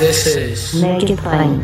This 0.00 0.26
is 0.34 0.80
Make 0.80 1.10
It 1.10 1.18
Plain. 1.18 1.60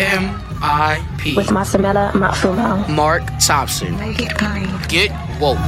M.I.P. 0.00 1.34
With 1.34 1.48
Masamela 1.48 2.12
Matfumo. 2.12 2.88
Mark 2.88 3.24
Thompson. 3.44 3.96
Get 4.86 5.10
woke. 5.40 5.58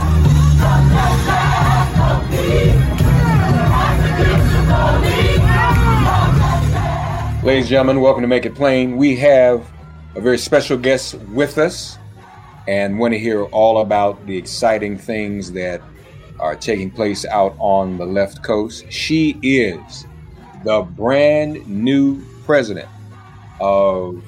Ladies 7.43 7.65
and 7.65 7.69
gentlemen, 7.69 8.01
welcome 8.01 8.23
to 8.23 8.29
Make 8.29 8.47
It 8.47 8.55
Plain. 8.55 8.97
We 8.97 9.17
have 9.17 9.69
a 10.15 10.21
very 10.21 10.39
special 10.39 10.79
guest 10.79 11.17
with 11.33 11.59
us 11.59 11.99
and 12.69 13.01
want 13.01 13.15
to 13.15 13.19
hear 13.19 13.47
all 13.47 13.81
about 13.81 14.25
the 14.27 14.37
exciting 14.37 14.97
things 14.97 15.51
that 15.51 15.83
are 16.39 16.55
taking 16.55 16.93
place 16.93 17.25
out 17.25 17.57
on 17.59 17.99
the 17.99 18.07
left 18.07 18.45
coast. 18.45 18.85
She 18.93 19.41
is 19.43 20.07
the 20.65 20.81
brand 20.81 21.67
new 21.69 22.25
president 22.45 22.89
of 23.61 24.25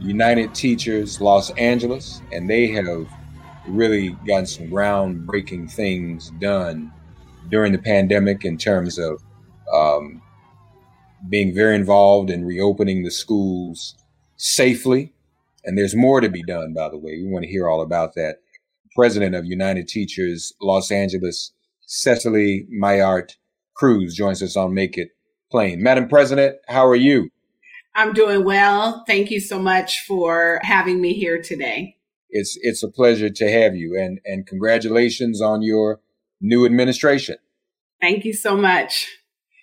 United 0.00 0.54
Teachers 0.54 1.20
Los 1.20 1.50
Angeles, 1.52 2.20
and 2.32 2.50
they 2.50 2.66
have 2.68 3.08
really 3.68 4.10
gotten 4.26 4.46
some 4.46 4.66
groundbreaking 4.66 5.70
things 5.70 6.30
done 6.40 6.92
during 7.48 7.72
the 7.72 7.78
pandemic 7.78 8.44
in 8.44 8.58
terms 8.58 8.98
of 8.98 9.22
um, 9.72 10.20
being 11.28 11.54
very 11.54 11.76
involved 11.76 12.30
in 12.30 12.44
reopening 12.44 13.04
the 13.04 13.10
schools 13.10 13.94
safely. 14.36 15.12
And 15.64 15.78
there's 15.78 15.94
more 15.96 16.20
to 16.20 16.28
be 16.28 16.42
done, 16.42 16.74
by 16.74 16.88
the 16.88 16.98
way. 16.98 17.22
We 17.22 17.28
want 17.28 17.44
to 17.44 17.50
hear 17.50 17.68
all 17.68 17.82
about 17.82 18.14
that. 18.14 18.40
President 18.94 19.34
of 19.34 19.44
United 19.44 19.88
Teachers 19.88 20.52
Los 20.60 20.90
Angeles, 20.90 21.52
Cecily 21.86 22.66
Myart 22.72 23.36
Cruz, 23.74 24.14
joins 24.14 24.42
us 24.42 24.56
on 24.56 24.74
Make 24.74 24.96
It 24.96 25.15
Plain. 25.56 25.82
Madam 25.82 26.06
President, 26.06 26.58
how 26.68 26.86
are 26.86 26.94
you? 26.94 27.30
I'm 27.94 28.12
doing 28.12 28.44
well. 28.44 29.04
Thank 29.06 29.30
you 29.30 29.40
so 29.40 29.58
much 29.58 30.00
for 30.00 30.60
having 30.62 31.00
me 31.00 31.14
here 31.14 31.40
today. 31.40 31.96
It's 32.28 32.58
it's 32.60 32.82
a 32.82 32.90
pleasure 32.90 33.30
to 33.30 33.50
have 33.50 33.74
you, 33.74 33.98
and 33.98 34.20
and 34.26 34.46
congratulations 34.46 35.40
on 35.40 35.62
your 35.62 36.00
new 36.42 36.66
administration. 36.66 37.36
Thank 38.02 38.26
you 38.26 38.34
so 38.34 38.54
much. 38.54 39.08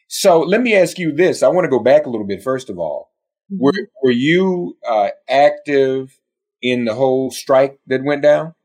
So 0.08 0.40
let 0.40 0.62
me 0.62 0.76
ask 0.76 0.98
you 0.98 1.12
this. 1.12 1.44
I 1.44 1.50
want 1.50 1.66
to 1.66 1.70
go 1.70 1.78
back 1.78 2.08
a 2.08 2.10
little 2.10 2.26
bit. 2.26 2.42
First 2.42 2.72
of 2.72 2.80
all, 2.80 3.12
mm-hmm. 3.54 3.64
were 3.64 3.88
were 4.02 4.10
you 4.10 4.76
uh, 4.90 5.10
active 5.30 6.18
in 6.60 6.86
the 6.86 6.96
whole 6.96 7.30
strike 7.30 7.78
that 7.86 8.04
went 8.04 8.24
down? 8.24 8.56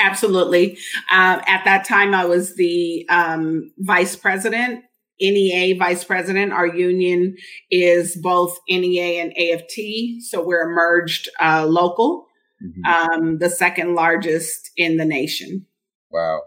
Absolutely. 0.00 0.76
Uh, 1.12 1.40
at 1.46 1.64
that 1.64 1.84
time, 1.86 2.12
I 2.12 2.24
was 2.24 2.56
the 2.56 3.06
um, 3.08 3.72
vice 3.78 4.16
president, 4.16 4.82
NEA 5.22 5.76
vice 5.78 6.04
president. 6.04 6.52
Our 6.52 6.66
union 6.66 7.36
is 7.70 8.16
both 8.16 8.58
NEA 8.68 9.22
and 9.22 9.32
AFT, 9.38 10.22
so 10.28 10.44
we're 10.44 10.70
a 10.70 10.74
merged 10.74 11.28
uh, 11.40 11.66
local, 11.66 12.26
mm-hmm. 12.62 12.84
um, 12.84 13.38
the 13.38 13.50
second 13.50 13.94
largest 13.94 14.70
in 14.76 14.96
the 14.96 15.04
nation. 15.04 15.66
Wow. 16.10 16.42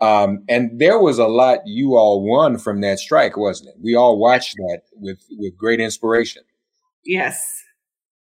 Um, 0.00 0.44
and 0.48 0.78
there 0.78 0.98
was 0.98 1.18
a 1.18 1.26
lot 1.26 1.60
you 1.66 1.96
all 1.96 2.22
won 2.22 2.58
from 2.58 2.80
that 2.80 2.98
strike, 2.98 3.36
wasn't 3.36 3.70
it? 3.70 3.76
We 3.82 3.94
all 3.94 4.18
watched 4.18 4.56
that 4.56 4.82
with, 4.92 5.20
with 5.38 5.56
great 5.56 5.80
inspiration. 5.80 6.42
Yes, 7.04 7.62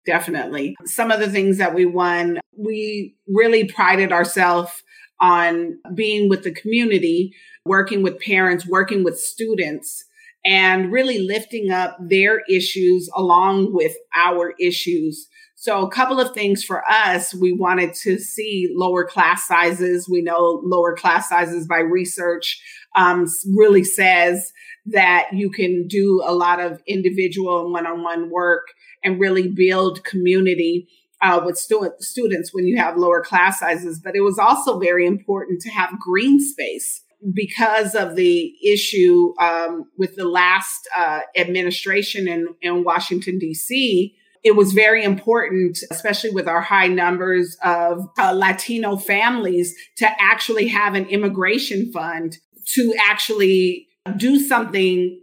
definitely. 0.06 0.76
Some 0.86 1.12
of 1.12 1.20
the 1.20 1.30
things 1.30 1.58
that 1.58 1.74
we 1.74 1.86
won, 1.86 2.40
we 2.58 3.16
really 3.28 3.66
prided 3.66 4.12
ourselves 4.12 4.72
on 5.20 5.80
being 5.96 6.30
with 6.30 6.44
the 6.44 6.54
community, 6.54 7.34
working 7.66 8.04
with 8.04 8.20
parents, 8.20 8.68
working 8.68 9.04
with 9.04 9.20
students, 9.20 10.06
and 10.46 10.92
really 10.92 11.20
lifting 11.20 11.72
up 11.72 11.98
their 12.00 12.42
issues 12.50 13.10
along 13.16 13.74
with 13.74 13.94
our 14.16 14.54
issues 14.60 15.30
so 15.64 15.82
a 15.82 15.90
couple 15.90 16.20
of 16.20 16.34
things 16.34 16.62
for 16.62 16.84
us, 16.92 17.34
we 17.34 17.54
wanted 17.54 17.94
to 18.02 18.20
see 18.20 18.70
lower 18.76 19.06
class 19.06 19.48
sizes. 19.48 20.10
We 20.10 20.22
know 20.22 20.60
lower 20.62 20.94
class 20.94 21.30
sizes 21.30 21.66
by 21.66 21.80
research 21.80 22.62
um, 22.98 23.28
really 23.56 23.86
says 23.86 24.52
that 24.88 25.30
you 25.32 25.50
can 25.50 25.88
do 25.88 26.22
a 26.26 26.36
lot 26.36 26.60
of 26.60 26.82
individual 26.86 27.64
and 27.64 27.72
one-on-one 27.72 28.30
work 28.30 28.68
and 29.06 29.22
really 29.22 29.48
build 29.48 30.04
community 30.04 30.90
uh, 31.22 31.40
with 31.46 31.58
stu- 31.58 31.94
students 32.00 32.54
when 32.54 32.68
you 32.68 32.76
have 32.76 32.98
lower 32.98 33.24
class 33.24 33.62
sizes. 33.62 34.02
But 34.04 34.18
it 34.18 34.22
was 34.22 34.38
also 34.38 34.80
very 34.80 35.08
important 35.08 35.62
to 35.62 35.70
have 35.70 35.98
green 35.98 36.42
space 36.42 37.04
because 37.34 37.96
of 37.96 38.16
the 38.16 38.54
issue 38.66 39.34
um, 39.40 39.86
with 39.98 40.16
the 40.16 40.28
last 40.28 40.88
uh, 40.98 41.22
administration 41.38 42.28
in, 42.28 42.48
in 42.62 42.84
Washington, 42.84 43.40
D.C 43.40 44.16
it 44.44 44.58
was 44.58 44.74
very 44.74 45.04
important, 45.04 45.80
especially 45.90 46.32
with 46.32 46.48
our 46.48 46.62
high 46.62 46.88
numbers 46.88 47.58
of 47.64 48.10
uh, 48.20 48.34
Latino 48.34 48.98
families, 48.98 49.74
to 49.98 50.08
actually 50.20 50.68
have 50.68 50.96
an 50.96 51.06
immigration 51.06 51.92
fund 51.92 52.38
to 52.74 52.94
actually 53.00 53.88
do 54.18 54.40
something 54.40 55.20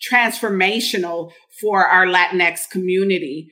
transformational 0.00 1.32
for 1.60 1.86
our 1.86 2.06
Latinx 2.06 2.68
community. 2.70 3.50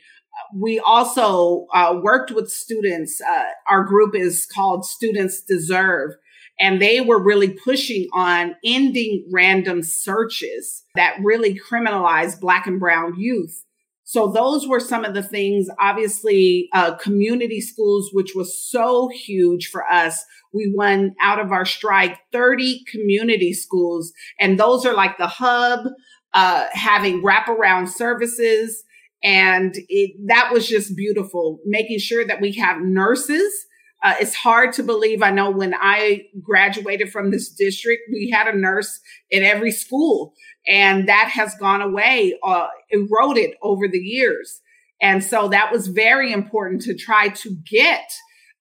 We 0.54 0.80
also 0.80 1.66
uh, 1.72 2.00
worked 2.02 2.30
with 2.30 2.50
students. 2.50 3.20
Uh, 3.20 3.44
our 3.70 3.84
group 3.84 4.14
is 4.14 4.46
called 4.46 4.84
Students 4.84 5.42
Deserve. 5.42 6.12
And 6.60 6.80
they 6.80 7.00
were 7.00 7.22
really 7.22 7.48
pushing 7.48 8.08
on 8.12 8.54
ending 8.64 9.26
random 9.32 9.82
searches 9.82 10.84
that 10.94 11.16
really 11.22 11.58
criminalize 11.58 12.38
Black 12.38 12.66
and 12.66 12.78
Brown 12.78 13.14
youth. 13.18 13.64
So 14.04 14.30
those 14.30 14.68
were 14.68 14.80
some 14.80 15.04
of 15.04 15.14
the 15.14 15.22
things, 15.22 15.66
obviously, 15.80 16.68
uh, 16.74 16.94
community 16.96 17.60
schools, 17.60 18.10
which 18.12 18.32
was 18.34 18.56
so 18.56 19.08
huge 19.08 19.68
for 19.68 19.90
us. 19.90 20.22
We 20.52 20.72
won 20.74 21.14
out 21.20 21.40
of 21.40 21.50
our 21.52 21.64
strike 21.64 22.18
30 22.30 22.84
community 22.90 23.54
schools. 23.54 24.12
And 24.38 24.60
those 24.60 24.84
are 24.84 24.94
like 24.94 25.16
the 25.16 25.26
hub, 25.26 25.86
uh, 26.34 26.66
having 26.72 27.22
wraparound 27.22 27.88
services. 27.88 28.84
And 29.24 29.74
it, 29.88 30.14
that 30.26 30.50
was 30.52 30.68
just 30.68 30.94
beautiful, 30.94 31.60
making 31.64 31.98
sure 31.98 32.26
that 32.26 32.42
we 32.42 32.52
have 32.52 32.82
nurses 32.82 33.66
Uh, 34.04 34.14
it's 34.20 34.34
hard 34.34 34.70
to 34.74 34.82
believe. 34.82 35.22
I 35.22 35.30
know 35.30 35.50
when 35.50 35.74
I 35.74 36.26
graduated 36.42 37.10
from 37.10 37.30
this 37.30 37.48
district, 37.48 38.02
we 38.12 38.28
had 38.28 38.46
a 38.46 38.56
nurse 38.56 39.00
in 39.30 39.42
every 39.42 39.72
school, 39.72 40.34
and 40.68 41.08
that 41.08 41.30
has 41.30 41.54
gone 41.54 41.80
away, 41.80 42.38
uh, 42.44 42.66
eroded 42.90 43.54
over 43.62 43.88
the 43.88 43.98
years. 43.98 44.60
And 45.00 45.24
so 45.24 45.48
that 45.48 45.72
was 45.72 45.88
very 45.88 46.32
important 46.32 46.82
to 46.82 46.94
try 46.94 47.28
to 47.28 47.56
get 47.68 48.12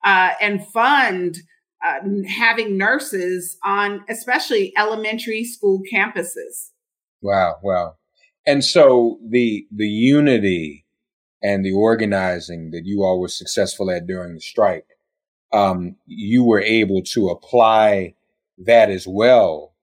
uh, 0.02 0.30
and 0.40 0.66
fund 0.68 1.36
uh, 1.84 2.00
having 2.26 2.78
nurses 2.78 3.58
on, 3.62 4.02
especially 4.08 4.72
elementary 4.78 5.44
school 5.44 5.82
campuses. 5.92 6.70
Wow, 7.20 7.56
wow. 7.62 7.96
And 8.46 8.64
so 8.64 9.18
the 9.28 9.66
the 9.70 9.88
unity 9.88 10.86
and 11.42 11.62
the 11.62 11.72
organizing 11.72 12.70
that 12.70 12.86
you 12.86 13.02
all 13.02 13.20
were 13.20 13.28
successful 13.28 13.90
at 13.90 14.06
during 14.06 14.34
the 14.34 14.40
strike 14.40 14.86
um, 15.54 15.96
you 16.06 16.44
were 16.44 16.60
able 16.60 17.02
to 17.02 17.28
apply 17.28 18.14
that 18.58 18.90
as 18.90 19.06
well 19.06 19.74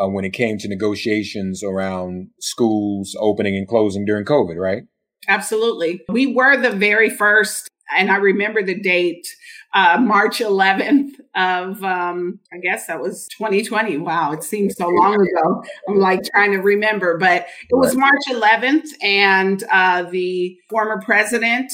uh, 0.00 0.06
when 0.06 0.24
it 0.24 0.32
came 0.32 0.58
to 0.58 0.68
negotiations 0.68 1.62
around 1.62 2.28
schools 2.40 3.16
opening 3.18 3.56
and 3.56 3.66
closing 3.66 4.04
during 4.04 4.24
COVID, 4.24 4.56
right? 4.56 4.82
Absolutely. 5.26 6.02
We 6.08 6.26
were 6.26 6.60
the 6.60 6.70
very 6.70 7.08
first, 7.08 7.70
and 7.96 8.10
I 8.10 8.16
remember 8.16 8.62
the 8.62 8.78
date, 8.78 9.26
uh, 9.74 9.98
March 9.98 10.40
11th 10.40 11.12
of, 11.34 11.82
um, 11.82 12.40
I 12.52 12.58
guess 12.58 12.86
that 12.86 13.00
was 13.00 13.26
2020. 13.38 13.96
Wow, 13.98 14.32
it 14.32 14.42
seems 14.42 14.76
so 14.76 14.88
long 14.88 15.14
ago. 15.14 15.64
I'm 15.88 15.98
like 15.98 16.20
trying 16.34 16.52
to 16.52 16.58
remember, 16.58 17.16
but 17.16 17.46
it 17.70 17.74
was 17.74 17.96
March 17.96 18.24
11th, 18.30 18.88
and 19.02 19.64
uh, 19.72 20.02
the 20.02 20.56
former 20.68 21.00
president 21.02 21.72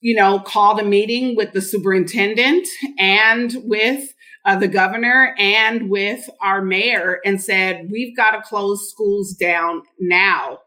you 0.00 0.16
know, 0.16 0.40
called 0.40 0.80
a 0.80 0.84
meeting 0.84 1.36
with 1.36 1.52
the 1.52 1.60
superintendent 1.60 2.66
and 2.98 3.54
with 3.64 4.14
uh, 4.44 4.56
the 4.56 4.68
governor 4.68 5.34
and 5.38 5.90
with 5.90 6.28
our 6.40 6.62
mayor 6.62 7.20
and 7.24 7.42
said, 7.42 7.88
we've 7.90 8.16
got 8.16 8.30
to 8.32 8.42
close 8.42 8.90
schools 8.90 9.34
down 9.34 9.82
now. 9.98 10.58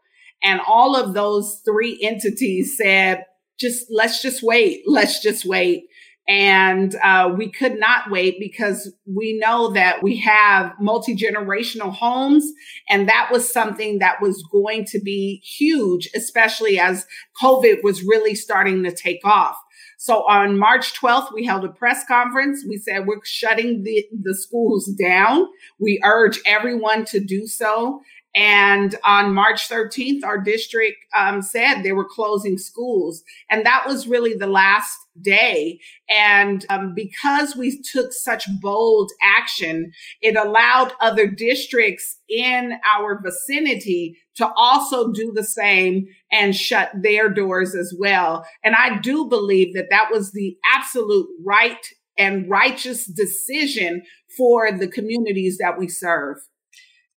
And 0.42 0.60
all 0.66 0.94
of 0.94 1.14
those 1.14 1.62
three 1.64 1.98
entities 2.02 2.76
said, 2.76 3.24
just 3.58 3.86
let's 3.90 4.22
just 4.22 4.42
wait. 4.42 4.82
Let's 4.86 5.20
just 5.20 5.44
wait. 5.44 5.84
And 6.26 6.96
uh, 7.02 7.34
we 7.36 7.50
could 7.50 7.78
not 7.78 8.10
wait 8.10 8.36
because 8.40 8.92
we 9.04 9.38
know 9.38 9.72
that 9.72 10.02
we 10.02 10.16
have 10.18 10.72
multi 10.80 11.14
generational 11.14 11.92
homes. 11.92 12.50
And 12.88 13.08
that 13.08 13.28
was 13.30 13.52
something 13.52 13.98
that 13.98 14.22
was 14.22 14.42
going 14.50 14.86
to 14.86 15.00
be 15.00 15.42
huge, 15.44 16.08
especially 16.14 16.78
as 16.78 17.06
COVID 17.42 17.82
was 17.82 18.02
really 18.02 18.34
starting 18.34 18.82
to 18.84 18.90
take 18.90 19.20
off. 19.24 19.56
So 19.98 20.26
on 20.28 20.58
March 20.58 20.92
12th, 21.00 21.32
we 21.32 21.46
held 21.46 21.64
a 21.64 21.70
press 21.70 22.04
conference. 22.06 22.64
We 22.68 22.76
said 22.76 23.06
we're 23.06 23.24
shutting 23.24 23.84
the, 23.84 24.06
the 24.22 24.34
schools 24.34 24.86
down. 25.00 25.46
We 25.78 26.00
urge 26.04 26.40
everyone 26.44 27.04
to 27.06 27.20
do 27.20 27.46
so. 27.46 28.02
And 28.34 28.96
on 29.04 29.32
March 29.32 29.68
13th, 29.68 30.24
our 30.24 30.38
district 30.38 30.98
um, 31.16 31.40
said 31.40 31.82
they 31.82 31.92
were 31.92 32.08
closing 32.08 32.58
schools. 32.58 33.22
And 33.48 33.64
that 33.64 33.84
was 33.86 34.08
really 34.08 34.34
the 34.34 34.48
last 34.48 34.98
day. 35.20 35.78
And 36.10 36.66
um, 36.68 36.94
because 36.94 37.54
we 37.54 37.80
took 37.80 38.12
such 38.12 38.46
bold 38.60 39.12
action, 39.22 39.92
it 40.20 40.36
allowed 40.36 40.92
other 41.00 41.28
districts 41.28 42.18
in 42.28 42.72
our 42.84 43.20
vicinity 43.22 44.18
to 44.36 44.50
also 44.56 45.12
do 45.12 45.32
the 45.32 45.44
same 45.44 46.06
and 46.32 46.56
shut 46.56 46.90
their 47.00 47.28
doors 47.28 47.76
as 47.76 47.94
well. 47.96 48.44
And 48.64 48.74
I 48.74 48.98
do 48.98 49.26
believe 49.26 49.74
that 49.74 49.90
that 49.90 50.08
was 50.10 50.32
the 50.32 50.56
absolute 50.74 51.28
right 51.44 51.86
and 52.18 52.48
righteous 52.50 53.06
decision 53.06 54.02
for 54.36 54.72
the 54.72 54.88
communities 54.88 55.58
that 55.58 55.78
we 55.78 55.88
serve. 55.88 56.38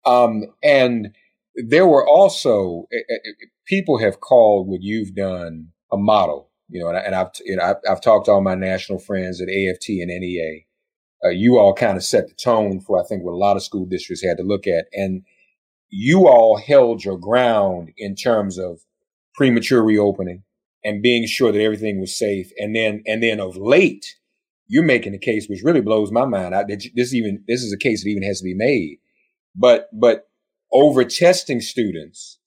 Um, 0.08 0.46
and 0.64 1.14
there 1.56 1.86
were 1.86 2.08
also 2.08 2.88
uh, 2.94 3.14
people 3.66 4.00
have 4.00 4.22
called 4.22 4.68
what 4.68 4.82
you've 4.82 5.14
done 5.14 5.70
a 5.92 5.98
model, 5.98 6.50
you 6.70 6.82
know, 6.82 6.88
and, 6.88 6.98
I, 6.98 7.02
and 7.02 7.16
I've, 7.16 7.28
you 7.44 7.58
know, 7.58 7.64
I've, 7.64 7.76
I've, 7.90 8.02
talked 8.02 8.26
to 8.26 8.32
all 8.32 8.42
my 8.42 8.56
national 8.56 9.00
friends 9.00 9.42
at 9.42 9.50
AFT 9.50 9.90
and 9.90 10.08
NEA. 10.08 10.62
Uh, 11.24 11.30
you 11.30 11.58
all 11.58 11.74
kind 11.74 11.98
of 11.98 12.04
set 12.04 12.28
the 12.28 12.36
tone 12.36 12.80
for, 12.80 13.02
I 13.02 13.06
think, 13.06 13.24
what 13.24 13.34
a 13.34 13.36
lot 13.36 13.58
of 13.58 13.64
school 13.64 13.86
districts 13.86 14.24
had 14.24 14.38
to 14.38 14.44
look 14.44 14.66
at. 14.66 14.86
And 14.94 15.24
you 15.90 16.28
all 16.28 16.58
held 16.58 17.04
your 17.04 17.18
ground 17.18 17.90
in 17.98 18.16
terms 18.16 18.58
of 18.58 18.82
premature 19.34 19.84
reopening 19.84 20.44
and 20.86 21.02
being 21.02 21.26
sure 21.28 21.52
that 21.52 21.62
everything 21.62 22.00
was 22.00 22.18
safe. 22.18 22.52
And 22.58 22.76
then, 22.76 23.04
and 23.08 23.22
then 23.22 23.40
of 23.40 23.58
late, 23.58 24.16
you're 24.68 24.84
making 24.84 25.16
a 25.16 25.20
case 25.20 25.48
which 25.48 25.64
really 25.64 25.82
blows 25.82 26.12
my 26.12 26.26
mind. 26.26 26.54
I, 26.54 26.64
this 26.64 27.14
even 27.14 27.44
this 27.48 27.64
is 27.64 27.74
a 27.74 27.78
case 27.78 28.04
that 28.04 28.10
even 28.10 28.24
has 28.24 28.40
to 28.40 28.46
be 28.46 28.54
made 28.54 29.00
but 29.58 29.90
but 29.92 30.28
over 30.72 31.04
testing 31.04 31.60
students, 31.60 32.40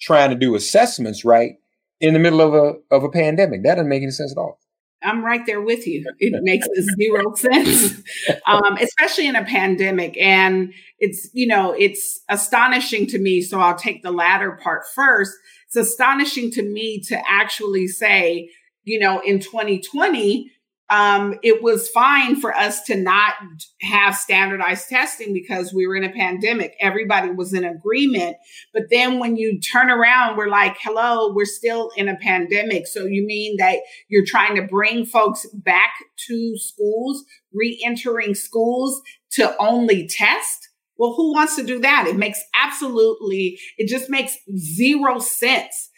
trying 0.00 0.30
to 0.30 0.36
do 0.36 0.54
assessments 0.54 1.24
right 1.24 1.56
in 2.00 2.14
the 2.14 2.20
middle 2.20 2.40
of 2.40 2.54
a 2.54 2.74
of 2.90 3.04
a 3.04 3.10
pandemic. 3.10 3.62
That 3.62 3.76
doesn't 3.76 3.88
make 3.88 4.02
any 4.02 4.10
sense 4.10 4.32
at 4.32 4.38
all. 4.38 4.58
I'm 5.02 5.24
right 5.24 5.44
there 5.46 5.60
with 5.60 5.86
you. 5.86 6.04
It 6.18 6.42
makes 6.42 6.66
zero 6.98 7.34
sense, 7.36 8.02
um, 8.46 8.76
especially 8.80 9.28
in 9.28 9.36
a 9.36 9.44
pandemic. 9.44 10.16
And 10.18 10.72
it's, 10.98 11.28
you 11.32 11.46
know, 11.46 11.72
it's 11.72 12.20
astonishing 12.28 13.06
to 13.08 13.18
me. 13.18 13.42
So 13.42 13.60
I'll 13.60 13.76
take 13.76 14.02
the 14.02 14.10
latter 14.10 14.58
part 14.62 14.82
first. 14.94 15.32
It's 15.66 15.76
astonishing 15.76 16.50
to 16.52 16.62
me 16.62 17.00
to 17.08 17.20
actually 17.28 17.88
say, 17.88 18.50
you 18.84 18.98
know, 18.98 19.20
in 19.20 19.38
2020, 19.38 20.50
um, 20.88 21.38
it 21.42 21.62
was 21.62 21.88
fine 21.88 22.36
for 22.36 22.54
us 22.54 22.82
to 22.84 22.96
not 22.96 23.34
have 23.82 24.14
standardized 24.14 24.88
testing 24.88 25.32
because 25.32 25.74
we 25.74 25.86
were 25.86 25.96
in 25.96 26.04
a 26.04 26.12
pandemic. 26.12 26.74
Everybody 26.80 27.30
was 27.30 27.52
in 27.52 27.64
agreement. 27.64 28.36
But 28.72 28.84
then 28.90 29.18
when 29.18 29.36
you 29.36 29.58
turn 29.60 29.90
around, 29.90 30.36
we're 30.36 30.48
like, 30.48 30.76
hello, 30.80 31.32
we're 31.34 31.44
still 31.44 31.90
in 31.96 32.08
a 32.08 32.16
pandemic. 32.16 32.86
So 32.86 33.04
you 33.04 33.26
mean 33.26 33.56
that 33.58 33.80
you're 34.08 34.24
trying 34.24 34.54
to 34.56 34.62
bring 34.62 35.04
folks 35.04 35.46
back 35.54 35.94
to 36.28 36.56
schools, 36.56 37.24
re 37.52 37.80
entering 37.84 38.34
schools 38.34 39.02
to 39.32 39.56
only 39.58 40.06
test? 40.06 40.68
Well, 40.98 41.14
who 41.14 41.32
wants 41.32 41.56
to 41.56 41.62
do 41.62 41.80
that? 41.80 42.06
It 42.06 42.16
makes 42.16 42.40
absolutely, 42.54 43.58
it 43.76 43.88
just 43.88 44.08
makes 44.08 44.36
zero 44.56 45.18
sense 45.18 45.90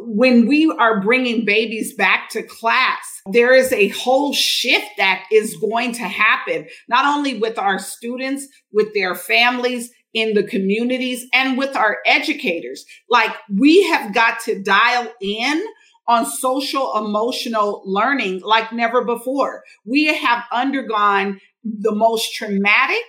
when 0.00 0.46
we 0.46 0.72
are 0.78 1.00
bringing 1.00 1.44
babies 1.44 1.94
back 1.94 2.28
to 2.30 2.42
class, 2.42 3.20
there 3.30 3.54
is 3.54 3.72
a 3.72 3.88
whole 3.88 4.32
shift 4.32 4.90
that 4.98 5.24
is 5.32 5.56
going 5.56 5.92
to 5.92 6.02
happen, 6.02 6.66
not 6.88 7.04
only 7.04 7.38
with 7.38 7.58
our 7.58 7.78
students, 7.78 8.46
with 8.72 8.92
their 8.94 9.14
families, 9.14 9.90
in 10.12 10.34
the 10.34 10.44
communities, 10.44 11.26
and 11.34 11.58
with 11.58 11.76
our 11.76 11.98
educators. 12.06 12.84
Like 13.10 13.34
we 13.52 13.82
have 13.84 14.14
got 14.14 14.40
to 14.40 14.62
dial 14.62 15.12
in 15.20 15.64
on 16.06 16.26
social 16.26 16.96
emotional 16.96 17.82
learning 17.84 18.40
like 18.44 18.72
never 18.72 19.04
before. 19.04 19.62
We 19.84 20.06
have 20.14 20.44
undergone 20.52 21.40
the 21.64 21.94
most 21.94 22.34
traumatic, 22.34 23.04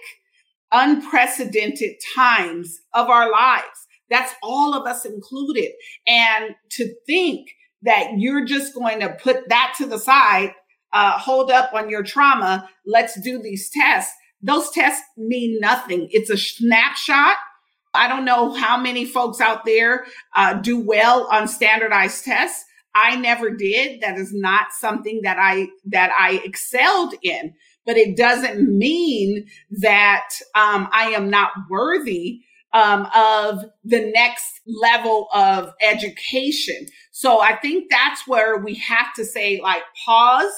unprecedented 0.72 1.96
times 2.15 2.80
of 2.94 3.10
our 3.10 3.30
lives 3.30 3.85
that's 4.10 4.34
all 4.44 4.74
of 4.74 4.86
us 4.88 5.06
included. 5.06 5.72
And 6.08 6.56
to 6.72 6.94
think 7.06 7.50
that 7.82 8.18
you're 8.18 8.46
just 8.46 8.74
going 8.74 9.00
to 9.00 9.10
put 9.22 9.50
that 9.50 9.74
to 9.78 9.86
the 9.86 10.00
side, 10.00 10.54
uh, 10.94 11.18
hold 11.18 11.52
up 11.52 11.74
on 11.74 11.90
your 11.90 12.04
trauma, 12.04 12.70
let's 12.86 13.20
do 13.22 13.42
these 13.42 13.70
tests. 13.70 14.14
Those 14.42 14.70
tests 14.72 15.04
mean 15.18 15.60
nothing. 15.60 16.08
It's 16.12 16.30
a 16.30 16.38
snapshot. 16.38 17.38
I 17.94 18.08
don't 18.08 18.26
know 18.26 18.54
how 18.54 18.78
many 18.78 19.06
folks 19.06 19.40
out 19.40 19.66
there 19.66 20.06
uh, 20.36 20.56
do 20.56 20.80
well 20.80 21.28
on 21.32 21.48
standardized 21.48 22.26
tests. 22.26 22.64
I 22.94 23.16
never 23.18 23.50
did. 23.50 24.02
That 24.02 24.18
is 24.18 24.34
not 24.34 24.68
something 24.72 25.22
that 25.24 25.38
I 25.40 25.68
that 25.86 26.12
I 26.18 26.42
excelled 26.46 27.14
in. 27.22 27.54
But 27.86 27.98
it 27.98 28.18
doesn't 28.18 28.62
mean 28.62 29.46
that 29.82 30.30
um, 30.56 30.88
I 30.92 31.12
am 31.16 31.30
not 31.30 31.52
worthy 31.70 32.42
um, 32.75 33.08
of 33.15 33.63
the 33.86 34.12
next 34.13 34.60
level 34.67 35.29
of 35.34 35.74
education. 35.82 36.88
So 37.12 37.39
I 37.39 37.55
think 37.55 37.86
that's 37.89 38.27
where 38.27 38.58
we 38.58 38.75
have 38.75 39.13
to 39.15 39.24
say, 39.24 39.62
like, 39.63 39.84
pause 40.05 40.51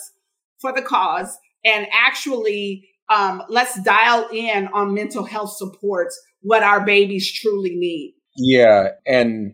for 0.59 0.74
the 0.74 0.81
cause 0.81 1.38
and 1.63 1.86
actually 1.93 2.89
um, 3.09 3.43
let's 3.50 3.81
dial 3.83 4.27
in 4.33 4.67
on 4.74 4.95
mental 4.95 5.24
health 5.24 5.55
supports, 5.55 6.19
what 6.41 6.63
our 6.63 6.83
babies 6.83 7.31
truly 7.31 7.75
need. 7.75 8.15
Yeah. 8.36 8.89
And 9.05 9.53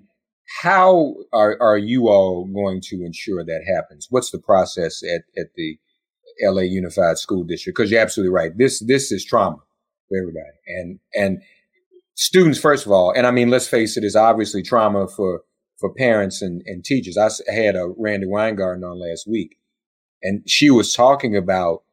how 0.61 1.15
are, 1.33 1.57
are 1.61 1.77
you 1.77 2.07
all 2.07 2.45
going 2.45 2.81
to 2.89 3.03
ensure 3.03 3.43
that 3.43 3.63
happens? 3.75 4.07
What's 4.09 4.31
the 4.31 4.39
process 4.39 5.01
at, 5.03 5.23
at 5.37 5.47
the 5.55 5.77
LA 6.41 6.61
Unified 6.61 7.17
School 7.17 7.43
District? 7.43 7.75
Because 7.75 7.91
you're 7.91 8.01
absolutely 8.01 8.33
right. 8.33 8.57
This 8.57 8.79
this 8.85 9.11
is 9.11 9.25
trauma 9.25 9.57
for 10.07 10.17
everybody. 10.17 10.57
And 10.67 10.99
and 11.13 11.41
students, 12.15 12.59
first 12.59 12.85
of 12.85 12.91
all, 12.91 13.11
and 13.11 13.25
I 13.25 13.31
mean, 13.31 13.49
let's 13.49 13.67
face 13.67 13.97
it, 13.97 14.03
is 14.03 14.15
obviously 14.15 14.63
trauma 14.63 15.07
for, 15.07 15.41
for 15.79 15.93
parents 15.93 16.41
and, 16.41 16.61
and 16.65 16.83
teachers. 16.83 17.17
I 17.17 17.29
had 17.51 17.75
a 17.75 17.93
Randi 17.97 18.27
Weingarten 18.27 18.83
on 18.83 18.99
last 18.99 19.27
week 19.27 19.57
And 20.21 20.43
she 20.49 20.69
was 20.69 20.93
talking 20.93 21.35
about 21.35 21.83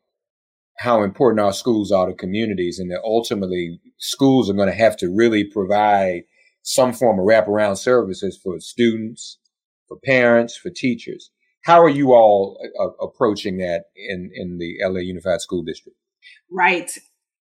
how 0.79 1.03
important 1.03 1.41
our 1.41 1.53
schools 1.53 1.93
are 1.93 2.07
to 2.07 2.15
communities 2.15 2.79
and 2.79 2.91
that 2.91 3.03
ultimately 3.05 3.81
schools 3.99 4.49
are 4.49 4.55
going 4.55 4.69
to 4.71 4.75
have 4.75 4.97
to 4.97 5.15
really 5.15 5.45
provide 5.45 6.23
some 6.63 6.93
form 6.93 7.19
of 7.19 7.27
wraparound 7.27 7.77
services 7.77 8.39
for 8.43 8.59
students, 8.61 9.39
for 9.89 9.99
parents, 10.05 10.57
for 10.57 10.71
teachers. 10.71 11.31
How 11.65 11.83
are 11.83 11.91
you 11.91 12.13
all 12.15 12.59
uh, 12.81 13.05
approaching 13.05 13.59
that 13.59 13.85
in, 13.95 14.31
in 14.35 14.59
the 14.59 14.79
LA 14.83 15.01
Unified 15.01 15.41
School 15.41 15.63
District? 15.63 15.99
Right. 16.51 16.91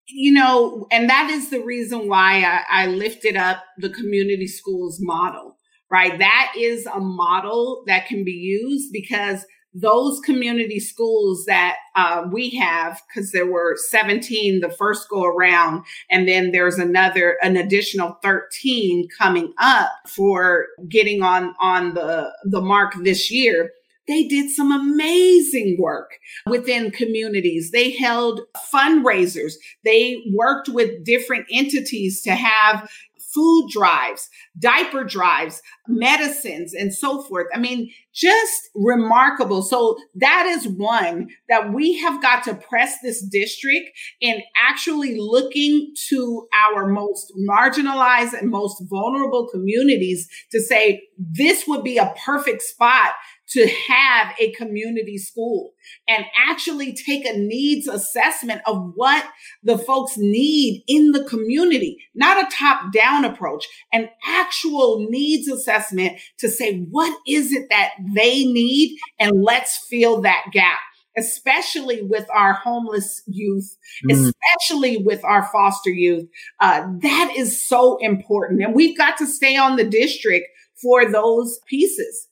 You 0.09 0.31
know, 0.33 0.87
and 0.91 1.09
that 1.09 1.29
is 1.29 1.49
the 1.49 1.61
reason 1.61 2.07
why 2.07 2.41
I, 2.43 2.83
I 2.83 2.87
lifted 2.87 3.35
up 3.35 3.63
the 3.77 3.89
community 3.89 4.47
schools 4.47 4.99
model, 5.01 5.57
right? 5.91 6.17
That 6.17 6.53
is 6.57 6.85
a 6.85 6.99
model 6.99 7.83
that 7.87 8.07
can 8.07 8.23
be 8.23 8.31
used 8.31 8.93
because 8.93 9.45
those 9.73 10.19
community 10.21 10.79
schools 10.79 11.45
that 11.45 11.75
uh, 11.95 12.23
we 12.31 12.49
have, 12.51 13.01
because 13.07 13.31
there 13.31 13.45
were 13.45 13.77
17 13.89 14.61
the 14.61 14.69
first 14.69 15.09
go 15.09 15.23
around, 15.23 15.83
and 16.09 16.27
then 16.27 16.51
there's 16.51 16.79
another, 16.79 17.37
an 17.43 17.57
additional 17.57 18.17
13 18.23 19.07
coming 19.17 19.53
up 19.59 19.91
for 20.07 20.67
getting 20.89 21.21
on 21.21 21.53
on 21.59 21.93
the 21.93 22.31
the 22.45 22.61
mark 22.61 22.93
this 23.03 23.31
year. 23.31 23.71
They 24.07 24.27
did 24.27 24.49
some 24.49 24.71
amazing 24.71 25.77
work 25.79 26.11
within 26.47 26.91
communities. 26.91 27.71
They 27.71 27.91
held 27.91 28.41
fundraisers. 28.73 29.53
They 29.83 30.23
worked 30.33 30.69
with 30.69 31.03
different 31.03 31.45
entities 31.51 32.21
to 32.23 32.31
have 32.31 32.89
food 33.33 33.69
drives, 33.71 34.29
diaper 34.57 35.03
drives, 35.03 35.61
medicines, 35.87 36.73
and 36.73 36.93
so 36.93 37.21
forth. 37.21 37.47
I 37.53 37.59
mean, 37.59 37.91
just 38.13 38.69
remarkable. 38.73 39.61
So 39.61 39.97
that 40.15 40.45
is 40.47 40.67
one 40.67 41.27
that 41.49 41.73
we 41.73 41.99
have 41.99 42.21
got 42.21 42.43
to 42.45 42.55
press 42.55 42.95
this 43.03 43.23
district 43.23 43.89
in 44.21 44.41
actually 44.55 45.19
looking 45.19 45.93
to 46.09 46.47
our 46.55 46.87
most 46.87 47.31
marginalized 47.47 48.33
and 48.33 48.49
most 48.49 48.81
vulnerable 48.89 49.47
communities 49.47 50.27
to 50.51 50.59
say, 50.59 51.03
this 51.17 51.67
would 51.67 51.83
be 51.83 51.97
a 51.97 52.13
perfect 52.25 52.63
spot 52.63 53.11
to 53.49 53.67
have 53.67 54.33
a 54.39 54.51
community 54.51 55.17
school 55.17 55.73
and 56.07 56.25
actually 56.47 56.93
take 56.93 57.25
a 57.25 57.37
needs 57.37 57.87
assessment 57.87 58.61
of 58.65 58.91
what 58.95 59.25
the 59.63 59.77
folks 59.77 60.17
need 60.17 60.83
in 60.87 61.11
the 61.11 61.23
community, 61.23 61.97
not 62.13 62.37
a 62.37 62.55
top 62.55 62.91
down 62.91 63.23
approach, 63.23 63.67
an 63.93 64.09
actual 64.25 65.07
needs 65.09 65.47
assessment 65.47 66.19
to 66.39 66.49
say, 66.49 66.81
what 66.91 67.17
is 67.27 67.51
it 67.53 67.67
that 67.69 67.91
they 68.15 68.45
need? 68.45 68.97
And 69.19 69.43
let's 69.43 69.77
fill 69.77 70.21
that 70.21 70.45
gap 70.51 70.79
especially 71.17 72.03
with 72.03 72.27
our 72.31 72.53
homeless 72.53 73.23
youth, 73.25 73.75
mm. 74.07 74.13
especially 74.13 74.97
with 74.97 75.23
our 75.25 75.49
foster 75.51 75.89
youth. 75.89 76.29
Uh, 76.59 76.85
that 77.01 77.33
is 77.35 77.67
so 77.67 77.97
important. 77.97 78.61
And 78.61 78.75
we've 78.75 78.95
got 78.95 79.17
to 79.17 79.25
stay 79.25 79.57
on 79.57 79.77
the 79.77 79.83
district 79.83 80.45
for 80.79 81.09
those 81.09 81.59
pieces. 81.67 82.27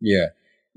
Yeah. 0.00 0.28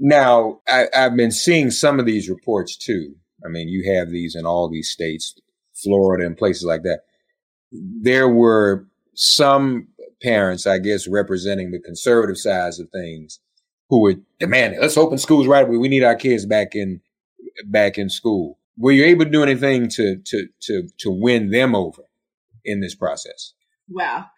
Now, 0.06 0.60
I, 0.68 0.88
have 0.92 1.16
been 1.16 1.32
seeing 1.32 1.72
some 1.72 1.98
of 1.98 2.06
these 2.06 2.28
reports 2.28 2.76
too. 2.76 3.16
I 3.46 3.48
mean, 3.48 3.70
you 3.70 3.94
have 3.94 4.10
these 4.10 4.36
in 4.36 4.46
all 4.46 4.68
these 4.68 4.92
states, 4.92 5.34
Florida 5.82 6.26
and 6.26 6.36
places 6.36 6.66
like 6.66 6.84
that. 6.84 7.04
There 7.72 8.28
were 8.28 8.86
some 9.16 9.88
parents, 10.22 10.68
I 10.68 10.80
guess, 10.80 11.08
representing 11.08 11.72
the 11.72 11.80
conservative 11.80 12.38
sides 12.38 12.82
of 12.82 12.90
things 12.90 13.40
who 13.88 14.02
were 14.02 14.16
demanding, 14.40 14.82
let's 14.82 14.98
open 14.98 15.18
schools 15.20 15.48
right 15.48 15.66
away. 15.66 15.78
We 15.78 15.88
need 15.88 16.04
our 16.04 16.16
kids 16.16 16.46
back 16.46 16.76
in, 16.76 17.00
back 17.66 17.98
in 17.98 18.10
school. 18.10 18.60
Were 18.78 18.92
you 18.92 19.06
able 19.06 19.24
to 19.24 19.32
do 19.32 19.42
anything 19.42 19.88
to, 19.92 20.18
to, 20.18 20.48
to, 20.64 20.90
to 20.98 21.12
win 21.12 21.50
them 21.50 21.76
over 21.76 22.02
in 22.66 22.82
this 22.82 22.94
process? 22.94 23.54
Well, 23.90 24.30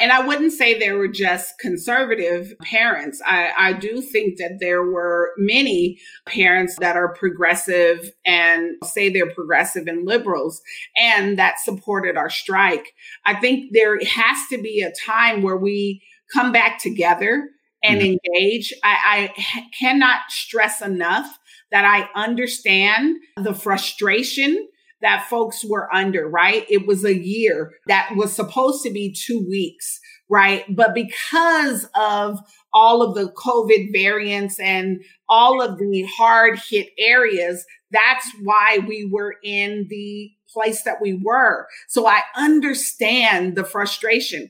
and 0.00 0.10
I 0.10 0.26
wouldn't 0.26 0.52
say 0.52 0.78
they 0.78 0.92
were 0.92 1.08
just 1.08 1.58
conservative 1.60 2.54
parents. 2.62 3.20
I, 3.26 3.50
I 3.58 3.72
do 3.74 4.00
think 4.00 4.38
that 4.38 4.56
there 4.58 4.82
were 4.82 5.32
many 5.36 5.98
parents 6.24 6.76
that 6.80 6.96
are 6.96 7.12
progressive 7.12 8.10
and 8.24 8.76
say 8.84 9.10
they're 9.10 9.32
progressive 9.32 9.86
and 9.86 10.06
liberals 10.06 10.62
and 10.98 11.38
that 11.38 11.60
supported 11.60 12.16
our 12.16 12.30
strike. 12.30 12.94
I 13.26 13.34
think 13.34 13.72
there 13.72 13.98
has 14.02 14.38
to 14.50 14.58
be 14.58 14.80
a 14.80 14.92
time 15.06 15.42
where 15.42 15.58
we 15.58 16.02
come 16.32 16.50
back 16.50 16.78
together 16.78 17.50
and 17.84 18.00
mm-hmm. 18.00 18.16
engage. 18.34 18.72
I, 18.82 19.30
I 19.36 19.68
cannot 19.78 20.20
stress 20.30 20.80
enough 20.80 21.38
that 21.70 21.84
I 21.84 22.08
understand 22.18 23.16
the 23.36 23.54
frustration 23.54 24.68
that 25.02 25.26
folks 25.28 25.64
were 25.64 25.94
under, 25.94 26.28
right? 26.28 26.64
It 26.68 26.86
was 26.86 27.04
a 27.04 27.16
year 27.16 27.72
that 27.86 28.10
was 28.16 28.32
supposed 28.32 28.82
to 28.84 28.90
be 28.90 29.12
two 29.12 29.44
weeks, 29.48 30.00
right? 30.28 30.64
But 30.74 30.94
because 30.94 31.88
of 31.94 32.38
all 32.72 33.02
of 33.02 33.14
the 33.14 33.30
COVID 33.32 33.92
variants 33.92 34.58
and 34.58 35.02
all 35.28 35.62
of 35.62 35.78
the 35.78 36.06
hard 36.16 36.58
hit 36.68 36.88
areas, 36.98 37.64
that's 37.90 38.30
why 38.42 38.78
we 38.86 39.08
were 39.10 39.36
in 39.42 39.86
the 39.88 40.30
place 40.52 40.82
that 40.82 41.00
we 41.00 41.20
were. 41.22 41.66
So 41.88 42.06
I 42.06 42.22
understand 42.36 43.56
the 43.56 43.64
frustration. 43.64 44.48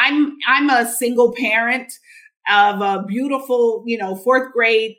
I'm, 0.00 0.36
I'm 0.46 0.70
a 0.70 0.90
single 0.90 1.34
parent 1.34 1.92
of 2.50 2.80
a 2.80 3.04
beautiful, 3.06 3.82
you 3.86 3.98
know, 3.98 4.16
fourth 4.16 4.52
grade 4.52 4.96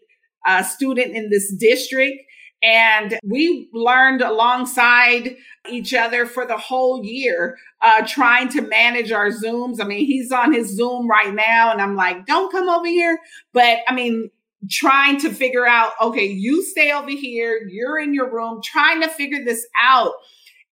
uh, 0.48 0.64
student 0.64 1.16
in 1.16 1.30
this 1.30 1.54
district. 1.56 2.18
And 2.62 3.18
we 3.24 3.70
learned 3.74 4.22
alongside 4.22 5.38
each 5.70 5.94
other 5.94 6.26
for 6.26 6.46
the 6.46 6.58
whole 6.58 7.06
year, 7.06 7.58
uh, 7.82 8.06
trying 8.06 8.50
to 8.50 8.62
manage 8.62 9.12
our 9.12 9.30
Zooms. 9.30 9.80
I 9.80 9.86
mean, 9.86 10.06
he's 10.06 10.32
on 10.32 10.54
his 10.54 10.76
Zoom 10.76 11.10
right 11.10 11.34
now, 11.34 11.72
and 11.72 11.82
I'm 11.82 11.96
like, 11.96 12.26
don't 12.26 12.52
come 12.52 12.68
over 12.68 12.88
here. 12.88 13.20
But 13.54 13.80
I 13.88 13.94
mean, 13.94 14.30
trying 14.70 15.20
to 15.22 15.30
figure 15.30 15.66
out, 15.66 15.92
okay, 16.02 16.26
you 16.26 16.64
stay 16.64 16.92
over 16.92 17.10
here, 17.10 17.62
you're 17.70 18.00
in 18.00 18.14
your 18.14 18.32
room, 18.32 18.62
trying 18.64 19.02
to 19.02 19.08
figure 19.08 19.44
this 19.44 19.66
out. 19.80 20.14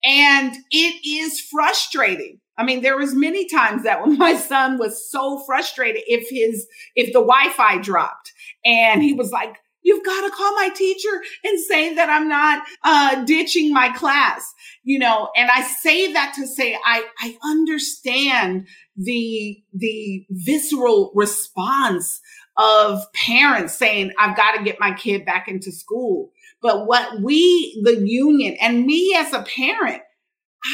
And 0.03 0.53
it 0.71 1.07
is 1.07 1.39
frustrating. 1.39 2.39
I 2.57 2.63
mean, 2.63 2.81
there 2.81 2.97
was 2.97 3.13
many 3.13 3.47
times 3.47 3.83
that 3.83 4.01
when 4.01 4.17
my 4.17 4.35
son 4.35 4.77
was 4.77 5.09
so 5.09 5.43
frustrated 5.45 6.03
if 6.07 6.29
his, 6.29 6.67
if 6.95 7.07
the 7.07 7.21
Wi-Fi 7.21 7.77
dropped 7.77 8.33
and 8.65 9.01
he 9.01 9.13
was 9.13 9.31
like, 9.31 9.55
You've 9.87 10.03
got 10.03 10.25
to 10.25 10.35
call 10.35 10.53
my 10.55 10.67
teacher 10.75 11.23
and 11.45 11.57
say 11.61 11.95
that 11.95 12.09
I'm 12.09 12.27
not 12.27 12.61
uh, 12.83 13.23
ditching 13.23 13.73
my 13.73 13.87
class, 13.93 14.53
you 14.83 14.99
know. 14.99 15.29
And 15.33 15.49
I 15.49 15.61
say 15.63 16.11
that 16.11 16.33
to 16.35 16.45
say 16.45 16.77
I 16.85 17.05
I 17.21 17.37
understand 17.41 18.67
the 18.97 19.63
the 19.73 20.25
visceral 20.29 21.13
response 21.15 22.19
of 22.57 23.01
parents 23.13 23.77
saying 23.77 24.11
I've 24.19 24.35
got 24.35 24.57
to 24.57 24.63
get 24.63 24.77
my 24.77 24.91
kid 24.91 25.25
back 25.25 25.47
into 25.47 25.71
school. 25.71 26.31
But 26.61 26.85
what 26.85 27.21
we, 27.21 27.81
the 27.85 28.05
union, 28.05 28.57
and 28.59 28.85
me 28.85 29.15
as 29.15 29.31
a 29.31 29.43
parent, 29.43 30.01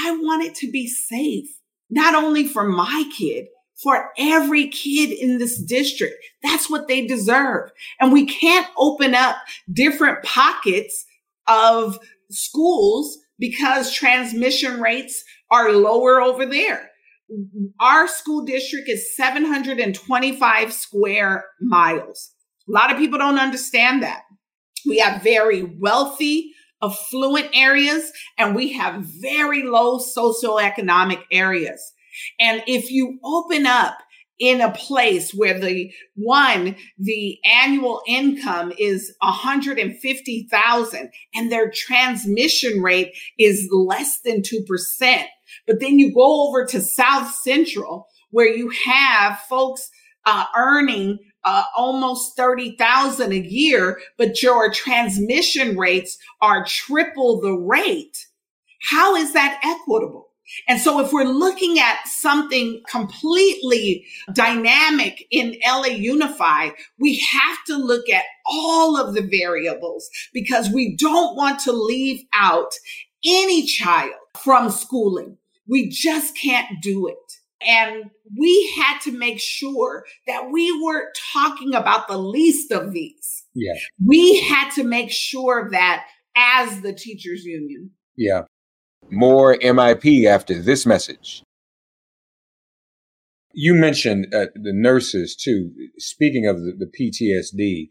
I 0.05 0.17
want 0.19 0.43
it 0.43 0.55
to 0.55 0.71
be 0.71 0.87
safe, 0.87 1.49
not 1.91 2.15
only 2.15 2.47
for 2.47 2.63
my 2.63 3.03
kid, 3.15 3.45
for 3.81 4.09
every 4.17 4.67
kid 4.67 5.11
in 5.11 5.37
this 5.37 5.61
district. 5.61 6.15
That's 6.43 6.69
what 6.69 6.87
they 6.87 7.05
deserve. 7.05 7.71
And 7.99 8.11
we 8.11 8.25
can't 8.25 8.67
open 8.77 9.15
up 9.15 9.35
different 9.71 10.23
pockets 10.23 11.05
of 11.47 11.99
schools 12.29 13.17
because 13.39 13.93
transmission 13.93 14.79
rates 14.79 15.23
are 15.51 15.71
lower 15.71 16.21
over 16.21 16.45
there. 16.45 16.89
Our 17.79 18.07
school 18.07 18.45
district 18.45 18.89
is 18.89 19.15
725 19.15 20.73
square 20.73 21.45
miles. 21.59 22.31
A 22.67 22.71
lot 22.71 22.91
of 22.91 22.97
people 22.97 23.19
don't 23.19 23.39
understand 23.39 24.03
that. 24.03 24.21
We 24.85 24.99
have 24.99 25.23
very 25.23 25.63
wealthy, 25.63 26.51
affluent 26.81 27.49
areas, 27.53 28.11
and 28.37 28.55
we 28.55 28.73
have 28.73 29.03
very 29.03 29.63
low 29.63 29.99
socioeconomic 29.99 31.23
areas. 31.31 31.93
And 32.39 32.63
if 32.67 32.91
you 32.91 33.19
open 33.23 33.65
up 33.65 33.97
in 34.39 34.61
a 34.61 34.71
place 34.71 35.31
where 35.31 35.59
the 35.59 35.91
one, 36.15 36.75
the 36.97 37.37
annual 37.45 38.01
income 38.07 38.73
is 38.77 39.13
150,000 39.21 41.11
and 41.35 41.51
their 41.51 41.71
transmission 41.71 42.81
rate 42.81 43.13
is 43.37 43.69
less 43.71 44.19
than 44.21 44.41
2%. 44.41 45.23
But 45.67 45.79
then 45.79 45.99
you 45.99 46.13
go 46.13 46.47
over 46.47 46.65
to 46.65 46.81
South 46.81 47.33
Central 47.33 48.07
where 48.31 48.53
you 48.53 48.71
have 48.85 49.39
folks 49.47 49.89
uh, 50.25 50.45
earning 50.57 51.19
uh, 51.43 51.63
almost 51.77 52.35
30,000 52.35 53.31
a 53.31 53.37
year, 53.37 53.99
but 54.17 54.41
your 54.41 54.71
transmission 54.71 55.77
rates 55.77 56.17
are 56.41 56.65
triple 56.65 57.41
the 57.41 57.53
rate. 57.53 58.27
How 58.89 59.15
is 59.15 59.33
that 59.33 59.59
equitable? 59.63 60.32
And 60.67 60.79
so 60.79 60.99
if 60.99 61.11
we're 61.13 61.23
looking 61.23 61.79
at 61.79 62.07
something 62.07 62.81
completely 62.89 64.05
dynamic 64.33 65.25
in 65.31 65.55
LA 65.65 65.87
Unify, 65.87 66.69
we 66.99 67.19
have 67.31 67.57
to 67.67 67.77
look 67.77 68.09
at 68.09 68.25
all 68.45 68.97
of 68.97 69.13
the 69.13 69.21
variables 69.21 70.09
because 70.33 70.69
we 70.69 70.95
don't 70.97 71.35
want 71.35 71.59
to 71.61 71.71
leave 71.71 72.23
out 72.33 72.73
any 73.25 73.65
child 73.65 74.13
from 74.37 74.69
schooling. 74.69 75.37
We 75.67 75.89
just 75.89 76.37
can't 76.37 76.81
do 76.81 77.07
it. 77.07 77.15
And 77.65 78.11
we 78.37 78.73
had 78.77 78.99
to 79.01 79.11
make 79.11 79.39
sure 79.39 80.05
that 80.27 80.49
we 80.51 80.71
weren't 80.83 81.17
talking 81.33 81.73
about 81.73 82.07
the 82.07 82.17
least 82.17 82.71
of 82.71 82.91
these. 82.91 83.45
Yeah. 83.53 83.73
We 84.05 84.41
had 84.41 84.71
to 84.71 84.83
make 84.83 85.11
sure 85.11 85.69
that 85.71 86.05
as 86.35 86.81
the 86.81 86.93
teachers 86.93 87.45
union. 87.45 87.91
Yeah. 88.17 88.41
More 89.11 89.55
MIP 89.57 90.25
after 90.25 90.61
this 90.61 90.85
message. 90.85 91.43
You 93.53 93.75
mentioned 93.75 94.33
uh, 94.33 94.47
the 94.55 94.73
nurses 94.73 95.35
too. 95.35 95.71
Speaking 95.97 96.47
of 96.47 96.57
the, 96.57 96.73
the 96.77 96.87
PTSD, 96.87 97.89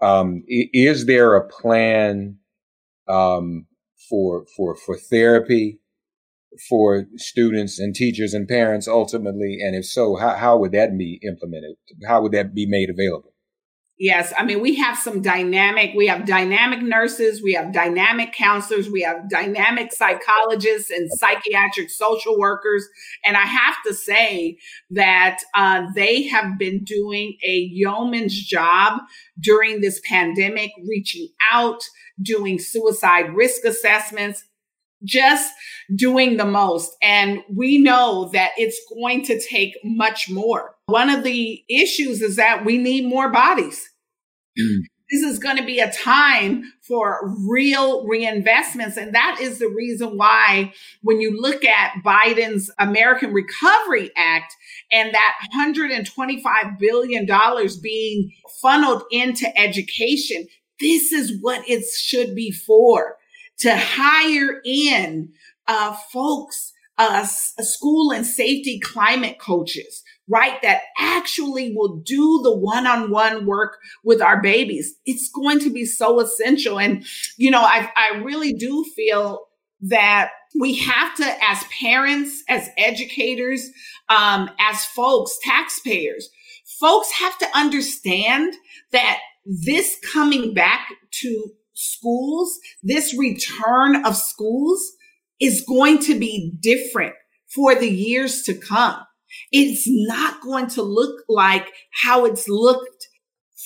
um, 0.00 0.42
is 0.48 1.06
there 1.06 1.34
a 1.34 1.46
plan 1.46 2.38
um, 3.06 3.66
for 4.08 4.46
for 4.56 4.74
for 4.74 4.96
therapy 4.96 5.80
for 6.68 7.06
students 7.16 7.78
and 7.78 7.94
teachers 7.94 8.32
and 8.32 8.48
parents 8.48 8.88
ultimately? 8.88 9.58
And 9.60 9.76
if 9.76 9.84
so, 9.84 10.16
how 10.16 10.36
how 10.36 10.56
would 10.56 10.72
that 10.72 10.96
be 10.96 11.20
implemented? 11.22 11.76
How 12.06 12.22
would 12.22 12.32
that 12.32 12.54
be 12.54 12.66
made 12.66 12.88
available? 12.88 13.33
Yes, 13.96 14.32
I 14.36 14.44
mean, 14.44 14.60
we 14.60 14.74
have 14.74 14.98
some 14.98 15.22
dynamic, 15.22 15.92
we 15.94 16.08
have 16.08 16.26
dynamic 16.26 16.82
nurses, 16.82 17.40
we 17.40 17.52
have 17.52 17.72
dynamic 17.72 18.32
counselors, 18.32 18.90
we 18.90 19.02
have 19.02 19.30
dynamic 19.30 19.92
psychologists 19.92 20.90
and 20.90 21.08
psychiatric 21.12 21.90
social 21.90 22.36
workers. 22.36 22.88
And 23.24 23.36
I 23.36 23.42
have 23.42 23.76
to 23.86 23.94
say 23.94 24.58
that 24.90 25.38
uh, 25.54 25.86
they 25.94 26.24
have 26.24 26.58
been 26.58 26.82
doing 26.82 27.36
a 27.46 27.68
yeoman's 27.72 28.34
job 28.34 28.98
during 29.38 29.80
this 29.80 30.00
pandemic, 30.08 30.72
reaching 30.88 31.28
out, 31.52 31.80
doing 32.20 32.58
suicide 32.58 33.32
risk 33.32 33.64
assessments, 33.64 34.42
just 35.04 35.52
doing 35.94 36.36
the 36.36 36.44
most. 36.44 36.96
And 37.02 37.40
we 37.48 37.78
know 37.78 38.30
that 38.32 38.52
it's 38.56 38.80
going 38.92 39.24
to 39.26 39.40
take 39.40 39.74
much 39.84 40.30
more. 40.30 40.74
One 40.86 41.10
of 41.10 41.24
the 41.24 41.62
issues 41.68 42.22
is 42.22 42.36
that 42.36 42.64
we 42.64 42.78
need 42.78 43.06
more 43.06 43.30
bodies. 43.30 43.90
Mm. 44.58 44.82
This 45.10 45.22
is 45.22 45.38
going 45.38 45.58
to 45.58 45.64
be 45.64 45.80
a 45.80 45.92
time 45.92 46.72
for 46.82 47.20
real 47.46 48.06
reinvestments. 48.06 48.96
And 48.96 49.14
that 49.14 49.38
is 49.40 49.58
the 49.58 49.68
reason 49.68 50.16
why 50.16 50.72
when 51.02 51.20
you 51.20 51.40
look 51.40 51.64
at 51.64 52.02
Biden's 52.04 52.70
American 52.78 53.32
Recovery 53.32 54.10
Act 54.16 54.56
and 54.90 55.12
that 55.12 55.34
$125 55.54 56.78
billion 56.78 57.26
being 57.82 58.32
funneled 58.62 59.02
into 59.10 59.46
education, 59.58 60.46
this 60.80 61.12
is 61.12 61.38
what 61.40 61.62
it 61.68 61.84
should 61.84 62.34
be 62.34 62.50
for 62.50 63.16
to 63.60 63.76
hire 63.76 64.60
in 64.64 65.32
uh, 65.66 65.96
folks, 66.12 66.72
uh, 66.98 67.24
school 67.24 68.12
and 68.12 68.26
safety 68.26 68.78
climate 68.80 69.38
coaches, 69.38 70.02
right? 70.28 70.60
That 70.62 70.82
actually 70.98 71.74
will 71.74 71.96
do 71.96 72.40
the 72.42 72.56
one 72.56 72.86
on 72.86 73.10
one 73.10 73.46
work 73.46 73.78
with 74.04 74.22
our 74.22 74.40
babies. 74.40 74.94
It's 75.04 75.30
going 75.30 75.58
to 75.60 75.70
be 75.70 75.84
so 75.84 76.20
essential. 76.20 76.78
And, 76.78 77.04
you 77.36 77.50
know, 77.50 77.62
I, 77.62 77.90
I 77.96 78.18
really 78.18 78.52
do 78.52 78.84
feel 78.94 79.46
that 79.82 80.30
we 80.58 80.76
have 80.76 81.14
to, 81.16 81.24
as 81.44 81.64
parents, 81.80 82.42
as 82.48 82.68
educators, 82.78 83.68
um, 84.08 84.48
as 84.60 84.84
folks, 84.84 85.36
taxpayers, 85.42 86.30
folks 86.80 87.10
have 87.12 87.36
to 87.38 87.46
understand 87.54 88.54
that 88.92 89.18
this 89.44 89.98
coming 90.12 90.54
back 90.54 90.88
to 91.10 91.50
schools, 91.74 92.58
this 92.82 93.16
return 93.18 94.04
of 94.04 94.16
schools 94.16 94.92
is 95.40 95.64
going 95.66 95.98
to 95.98 96.18
be 96.18 96.52
different 96.60 97.14
for 97.54 97.74
the 97.74 97.88
years 97.88 98.42
to 98.42 98.54
come. 98.54 99.00
It's 99.52 99.84
not 99.86 100.40
going 100.42 100.68
to 100.68 100.82
look 100.82 101.24
like 101.28 101.70
how 102.02 102.24
it's 102.24 102.48
looked 102.48 103.08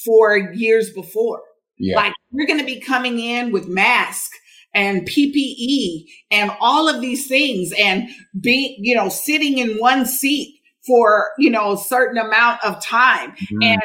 for 0.04 0.36
years 0.54 0.90
before. 0.90 1.42
Yeah. 1.78 1.96
Like 1.96 2.12
we're 2.32 2.46
going 2.46 2.60
to 2.60 2.66
be 2.66 2.80
coming 2.80 3.18
in 3.18 3.52
with 3.52 3.68
masks 3.68 4.36
and 4.74 5.06
PPE 5.06 6.04
and 6.30 6.50
all 6.60 6.88
of 6.88 7.00
these 7.00 7.26
things 7.26 7.72
and 7.78 8.08
be, 8.38 8.76
you 8.80 8.94
know, 8.94 9.08
sitting 9.08 9.58
in 9.58 9.76
one 9.76 10.06
seat 10.06 10.60
for, 10.86 11.30
you 11.38 11.50
know, 11.50 11.72
a 11.72 11.78
certain 11.78 12.18
amount 12.18 12.64
of 12.64 12.82
time 12.82 13.32
mm-hmm. 13.32 13.62
and 13.62 13.80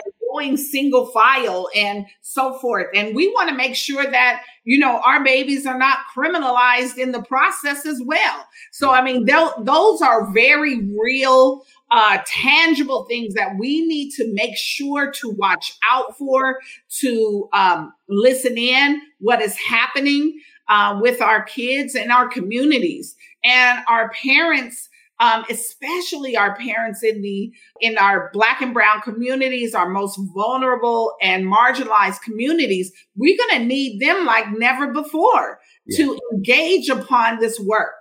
single 0.57 1.07
file 1.07 1.67
and 1.75 2.05
so 2.21 2.57
forth. 2.59 2.87
And 2.93 3.15
we 3.15 3.29
want 3.29 3.49
to 3.49 3.55
make 3.55 3.75
sure 3.75 4.05
that, 4.05 4.43
you 4.63 4.79
know, 4.79 4.99
our 5.05 5.23
babies 5.23 5.65
are 5.65 5.77
not 5.77 5.99
criminalized 6.15 6.97
in 6.97 7.11
the 7.11 7.21
process 7.23 7.85
as 7.85 8.01
well. 8.05 8.45
So, 8.71 8.91
I 8.91 9.03
mean, 9.03 9.25
those 9.25 10.01
are 10.01 10.31
very 10.33 10.89
real, 10.97 11.63
uh, 11.91 12.19
tangible 12.25 13.05
things 13.05 13.35
that 13.35 13.57
we 13.59 13.85
need 13.85 14.11
to 14.11 14.33
make 14.33 14.57
sure 14.57 15.11
to 15.11 15.29
watch 15.37 15.73
out 15.89 16.17
for, 16.17 16.59
to 17.01 17.49
um, 17.53 17.93
listen 18.09 18.57
in 18.57 19.01
what 19.19 19.41
is 19.41 19.55
happening 19.57 20.39
uh, 20.69 20.97
with 21.01 21.21
our 21.21 21.43
kids 21.43 21.93
and 21.93 22.11
our 22.11 22.27
communities 22.27 23.15
and 23.43 23.83
our 23.87 24.09
parents 24.09 24.89
um, 25.19 25.45
especially 25.49 26.35
our 26.35 26.55
parents 26.55 27.03
in 27.03 27.21
the 27.21 27.51
in 27.79 27.97
our 27.97 28.29
black 28.33 28.61
and 28.61 28.73
brown 28.73 29.01
communities, 29.01 29.75
our 29.75 29.89
most 29.89 30.19
vulnerable 30.33 31.13
and 31.21 31.45
marginalized 31.45 32.21
communities, 32.21 32.91
we're 33.15 33.37
going 33.37 33.61
to 33.61 33.65
need 33.65 33.99
them 33.99 34.25
like 34.25 34.51
never 34.51 34.91
before 34.91 35.59
yeah. 35.85 35.97
to 35.97 36.19
engage 36.33 36.89
upon 36.89 37.39
this 37.39 37.59
work. 37.59 37.95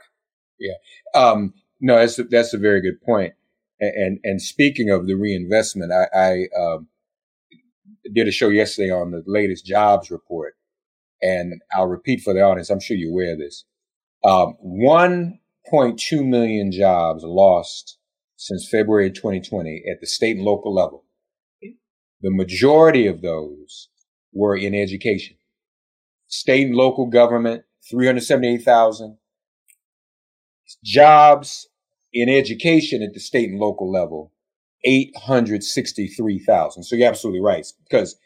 Yeah, 0.59 0.75
um, 1.15 1.55
no, 1.81 1.97
that's 1.97 2.19
a, 2.19 2.25
that's 2.25 2.55
a 2.55 2.59
very 2.59 2.81
good 2.81 3.01
point. 3.03 3.35
And, 3.81 3.95
and, 3.95 4.19
and 4.25 4.43
speaking 4.43 4.91
of 4.91 5.07
the 5.07 5.15
reinvestment, 5.15 5.93
I, 5.93 6.07
I 6.17 6.61
um, 6.61 6.89
did 8.15 8.29
a 8.29 8.33
show 8.33 8.49
yesterday 8.49 8.91
on 8.91 9.11
the 9.11 9.23
latest 9.27 9.67
jobs 9.67 10.11
report, 10.11 10.55
and 11.21 11.61
I'll 11.75 11.89
repeat 11.89 12.21
for 12.23 12.33
the 12.33 12.43
audience. 12.43 12.71
I'm 12.71 12.81
sure 12.81 12.97
you're 12.97 13.11
aware 13.11 13.35
of 13.35 13.39
this. 13.39 13.65
Um, 14.25 14.55
one 14.61 15.41
6.2 15.71 16.27
million 16.27 16.73
jobs 16.73 17.23
lost 17.25 17.99
since 18.37 18.69
February 18.69 19.11
2020 19.11 19.85
at 19.91 20.01
the 20.01 20.07
state 20.07 20.37
and 20.37 20.45
local 20.45 20.75
level. 20.75 21.05
The 22.21 22.31
majority 22.31 23.07
of 23.07 23.23
those 23.23 23.89
were 24.33 24.57
in 24.57 24.75
education. 24.75 25.37
State 26.29 26.67
and 26.67 26.77
local 26.77 27.07
government, 27.07 27.65
378,000. 27.91 29.19
Jobs 30.85 31.69
in 32.13 32.29
education 32.29 33.03
at 33.03 33.15
the 33.15 33.21
state 33.21 33.49
and 33.51 33.59
local 33.59 33.91
level, 33.91 34.33
863,000. 34.85 36.83
So 36.85 36.97
you're 36.97 37.09
absolutely 37.09 37.41
right. 37.41 37.67
Because, 37.89 38.17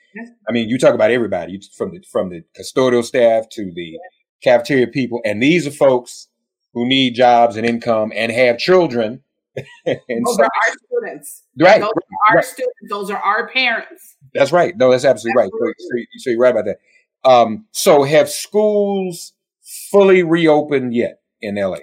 I 0.49 0.53
mean, 0.53 0.69
you 0.69 0.79
talk 0.79 0.95
about 0.95 1.11
everybody, 1.11 1.61
from 1.77 1.93
the, 1.93 2.03
from 2.11 2.31
the 2.31 2.45
custodial 2.59 3.05
staff 3.05 3.49
to 3.51 3.73
the 3.75 3.99
cafeteria 4.43 4.87
people, 4.87 5.21
and 5.25 5.43
these 5.43 5.67
are 5.67 5.71
folks 5.71 6.29
who 6.77 6.87
need 6.87 7.15
jobs 7.15 7.57
and 7.57 7.67
income 7.67 8.13
and 8.15 8.31
have 8.31 8.59
children. 8.59 9.23
and 9.57 9.67
those 10.27 10.37
so, 10.37 10.43
are 10.43 10.45
our 10.45 10.75
students. 10.85 11.43
Right. 11.59 11.81
Those 11.81 11.89
are 11.89 12.29
our 12.29 12.37
right. 12.37 12.45
students. 12.45 12.77
Those 12.91 13.11
are 13.11 13.17
our 13.17 13.49
parents. 13.49 14.17
That's 14.35 14.53
right. 14.53 14.77
No, 14.77 14.91
that's 14.91 15.07
absolutely, 15.07 15.45
absolutely. 15.45 15.69
right. 15.69 15.75
So, 15.79 15.87
so, 15.87 16.19
so, 16.19 16.31
you're 16.31 16.39
right 16.39 16.51
about 16.55 16.67
that. 16.67 16.79
Um, 17.25 17.65
so 17.73 18.03
have 18.03 18.29
schools 18.29 19.33
fully 19.91 20.23
reopened 20.23 20.95
yet 20.95 21.21
in 21.41 21.57
LA? 21.57 21.79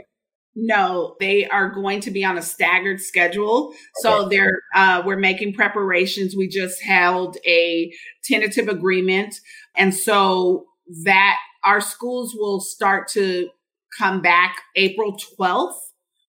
No, 0.56 1.16
they 1.20 1.48
are 1.48 1.70
going 1.72 2.00
to 2.02 2.12
be 2.12 2.24
on 2.24 2.38
a 2.38 2.44
staggered 2.44 3.02
schedule. 3.02 3.70
Okay. 3.70 3.76
So 3.96 4.30
they're 4.30 4.60
uh, 4.76 5.02
we're 5.04 5.18
making 5.18 5.56
preparations. 5.56 6.36
We 6.36 6.48
just 6.48 6.84
held 6.84 7.38
a 7.48 7.92
tentative 8.24 8.68
agreement, 8.68 9.34
and 9.76 9.92
so 9.92 10.68
that 11.04 11.38
our 11.66 11.82
schools 11.82 12.36
will 12.36 12.60
start 12.60 13.08
to 13.14 13.50
come 13.98 14.22
back 14.22 14.58
April 14.76 15.18
12th 15.40 15.76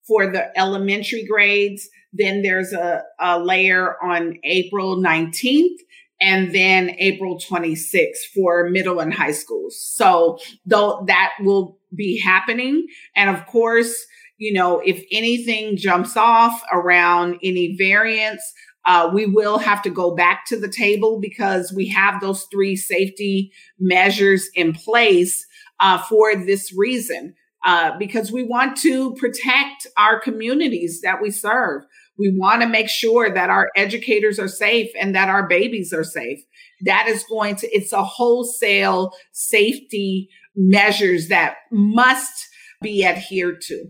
for 0.07 0.27
the 0.31 0.57
elementary 0.59 1.25
grades. 1.25 1.89
Then 2.13 2.43
there's 2.43 2.73
a, 2.73 3.03
a 3.21 3.39
layer 3.39 3.97
on 4.03 4.39
April 4.43 4.97
19th 4.97 5.77
and 6.21 6.55
then 6.55 6.91
April 6.99 7.39
26th 7.39 8.19
for 8.35 8.69
middle 8.69 9.01
and 9.01 9.15
high 9.15 9.33
schools. 9.33 9.81
So 9.81 10.39
though 10.67 11.05
that 11.07 11.31
will 11.41 11.79
be 11.95 12.21
happening. 12.21 12.87
And 13.17 13.31
of 13.31 13.47
course, 13.47 13.95
you 14.37 14.53
know, 14.53 14.81
if 14.85 15.05
anything 15.13 15.77
jumps 15.77 16.17
off 16.17 16.63
around 16.73 17.39
any 17.43 17.77
variants, 17.77 18.43
uh, 18.87 19.11
we 19.13 19.27
will 19.27 19.59
have 19.59 19.83
to 19.83 19.91
go 19.91 20.15
back 20.15 20.47
to 20.47 20.59
the 20.59 20.69
table 20.69 21.21
because 21.21 21.73
we 21.73 21.89
have 21.89 22.21
those 22.21 22.47
three 22.51 22.77
safety 22.77 23.53
measures 23.79 24.49
in 24.55 24.73
place 24.73 25.47
uh, 25.81 25.99
for 25.99 26.35
this 26.35 26.73
reason 26.77 27.35
uh, 27.65 27.97
because 27.99 28.33
we 28.33 28.43
want 28.43 28.77
to 28.79 29.15
protect 29.15 29.87
our 29.97 30.19
communities 30.21 31.01
that 31.03 31.21
we 31.21 31.31
serve. 31.31 31.83
We 32.19 32.33
want 32.37 32.63
to 32.63 32.69
make 32.69 32.89
sure 32.89 33.33
that 33.33 33.51
our 33.51 33.71
educators 33.77 34.39
are 34.39 34.49
safe 34.49 34.91
and 35.01 35.15
that 35.15 35.29
our 35.29 35.47
babies 35.47 35.93
are 35.93 36.05
safe. 36.05 36.41
That 36.83 37.07
is 37.09 37.25
going 37.25 37.57
to, 37.57 37.69
it's 37.75 37.93
a 37.93 38.05
wholesale 38.05 39.13
safety 39.33 40.29
measures 40.57 41.29
that 41.29 41.57
must 41.71 42.49
be 42.83 43.05
adhered 43.05 43.61
to. 43.63 43.87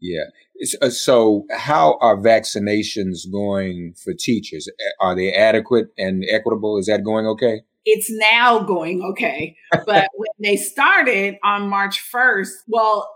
Yeah. 0.00 0.24
Uh, 0.80 0.90
so, 0.90 1.44
how 1.50 1.96
are 2.00 2.16
vaccinations 2.16 3.30
going 3.30 3.94
for 4.02 4.12
teachers? 4.12 4.68
Are 5.00 5.14
they 5.14 5.32
adequate 5.32 5.88
and 5.96 6.24
equitable? 6.28 6.76
Is 6.78 6.86
that 6.86 7.04
going 7.04 7.26
okay? 7.26 7.62
It's 7.84 8.10
now 8.10 8.60
going 8.60 9.02
okay. 9.02 9.56
But 9.86 10.08
when 10.14 10.28
they 10.40 10.56
started 10.56 11.36
on 11.42 11.68
March 11.68 12.02
1st, 12.12 12.50
well, 12.68 13.08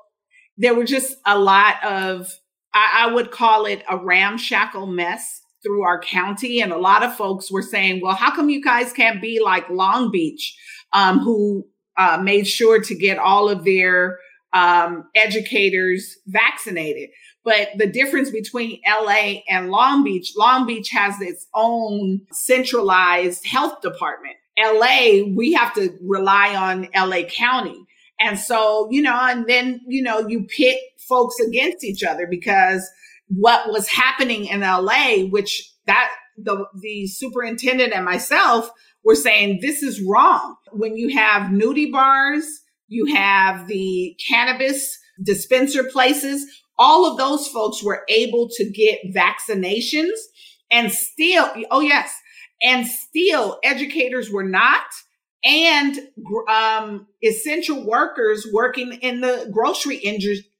there 0.56 0.74
were 0.74 0.84
just 0.84 1.16
a 1.26 1.38
lot 1.38 1.82
of, 1.84 2.32
I, 2.74 3.06
I 3.06 3.12
would 3.12 3.30
call 3.30 3.66
it 3.66 3.82
a 3.88 3.96
ramshackle 3.96 4.86
mess 4.86 5.42
through 5.62 5.82
our 5.82 6.00
county. 6.00 6.60
And 6.60 6.72
a 6.72 6.78
lot 6.78 7.02
of 7.02 7.14
folks 7.14 7.50
were 7.50 7.62
saying, 7.62 8.00
well, 8.00 8.14
how 8.14 8.34
come 8.34 8.48
you 8.50 8.62
guys 8.62 8.92
can't 8.92 9.20
be 9.20 9.40
like 9.42 9.68
Long 9.68 10.10
Beach, 10.10 10.56
um, 10.92 11.18
who 11.18 11.66
uh, 11.98 12.18
made 12.22 12.46
sure 12.46 12.80
to 12.80 12.94
get 12.94 13.18
all 13.18 13.48
of 13.48 13.64
their 13.64 14.18
um, 14.52 15.08
educators 15.14 16.16
vaccinated? 16.26 17.10
But 17.44 17.68
the 17.76 17.86
difference 17.86 18.30
between 18.30 18.80
LA 18.86 19.40
and 19.48 19.70
Long 19.70 20.02
Beach, 20.02 20.32
Long 20.36 20.66
Beach 20.66 20.90
has 20.90 21.20
its 21.20 21.46
own 21.54 22.22
centralized 22.32 23.46
health 23.46 23.80
department. 23.82 24.34
LA, 24.58 25.24
we 25.34 25.52
have 25.52 25.74
to 25.74 25.96
rely 26.00 26.54
on 26.54 26.88
LA 26.94 27.22
County. 27.28 27.78
And 28.18 28.38
so, 28.38 28.88
you 28.90 29.02
know, 29.02 29.14
and 29.14 29.46
then, 29.46 29.80
you 29.86 30.02
know, 30.02 30.26
you 30.26 30.44
pit 30.44 30.78
folks 31.08 31.38
against 31.40 31.84
each 31.84 32.02
other 32.02 32.26
because 32.26 32.88
what 33.28 33.68
was 33.70 33.88
happening 33.88 34.46
in 34.46 34.60
LA, 34.60 35.26
which 35.28 35.70
that 35.86 36.10
the, 36.38 36.66
the 36.80 37.06
superintendent 37.06 37.92
and 37.92 38.04
myself 38.04 38.70
were 39.04 39.14
saying 39.14 39.58
this 39.60 39.82
is 39.82 40.02
wrong. 40.02 40.56
When 40.72 40.96
you 40.96 41.16
have 41.16 41.50
nudie 41.50 41.92
bars, 41.92 42.44
you 42.88 43.14
have 43.14 43.66
the 43.68 44.16
cannabis 44.28 44.98
dispenser 45.22 45.84
places, 45.84 46.46
all 46.78 47.10
of 47.10 47.16
those 47.16 47.48
folks 47.48 47.82
were 47.82 48.04
able 48.08 48.48
to 48.50 48.70
get 48.70 48.98
vaccinations 49.14 50.16
and 50.70 50.92
still, 50.92 51.48
oh 51.70 51.80
yes, 51.80 52.14
and 52.62 52.86
still 52.86 53.58
educators 53.62 54.30
were 54.30 54.44
not 54.44 54.84
and 55.44 55.96
um, 56.48 57.06
essential 57.22 57.86
workers 57.86 58.46
working 58.52 58.94
in 58.94 59.20
the 59.20 59.48
grocery 59.52 59.96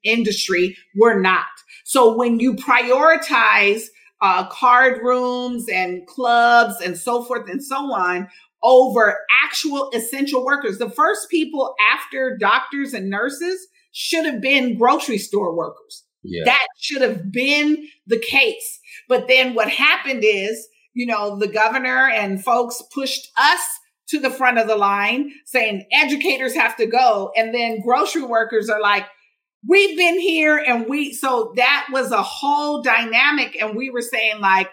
industry 0.05 0.77
were 0.97 1.19
not. 1.19 1.47
So 1.85 2.17
when 2.17 2.39
you 2.39 2.55
prioritize 2.55 3.83
uh, 4.23 4.49
card 4.49 5.03
rooms 5.03 5.67
and 5.69 6.07
clubs 6.07 6.77
and 6.81 6.97
so 6.97 7.25
forth 7.25 7.51
and 7.51 7.63
so 7.63 7.77
on 7.93 8.29
over 8.63 9.19
actual 9.45 9.91
essential 9.93 10.45
workers, 10.45 10.79
the 10.79 10.91
first 10.91 11.29
people 11.31 11.75
after 11.93 12.37
doctors 12.37 12.95
and 12.95 13.11
nurses 13.11 13.67
should 13.93 14.27
have 14.27 14.41
been 14.41 14.79
grocery 14.79 15.19
store 15.19 15.57
workers. 15.57 16.05
Yeah. 16.23 16.45
That 16.45 16.67
should 16.79 17.03
have 17.03 17.33
been 17.33 17.89
the 18.07 18.19
case. 18.19 18.81
But 19.09 19.29
then 19.29 19.55
what 19.55 19.69
happened 19.71 20.23
is, 20.25 20.69
you 20.97 21.05
know, 21.05 21.39
the 21.39 21.47
governor 21.47 22.09
and 22.09 22.43
folks 22.43 22.83
pushed 22.91 23.31
us 23.37 23.61
to 24.09 24.19
the 24.19 24.31
front 24.31 24.57
of 24.57 24.67
the 24.67 24.77
line 24.77 25.31
saying 25.45 25.87
educators 25.93 26.55
have 26.55 26.75
to 26.77 26.87
go. 26.87 27.31
And 27.37 27.55
then 27.55 27.83
grocery 27.83 28.23
workers 28.23 28.71
are 28.71 28.81
like, 28.81 29.05
we've 29.69 29.95
been 29.95 30.19
here 30.19 30.57
and 30.57 30.89
we, 30.89 31.13
so 31.13 31.53
that 31.57 31.89
was 31.93 32.13
a 32.13 32.23
whole 32.23 32.83
dynamic. 32.83 33.61
And 33.61 33.77
we 33.77 33.91
were 33.91 34.01
saying 34.01 34.41
like, 34.41 34.71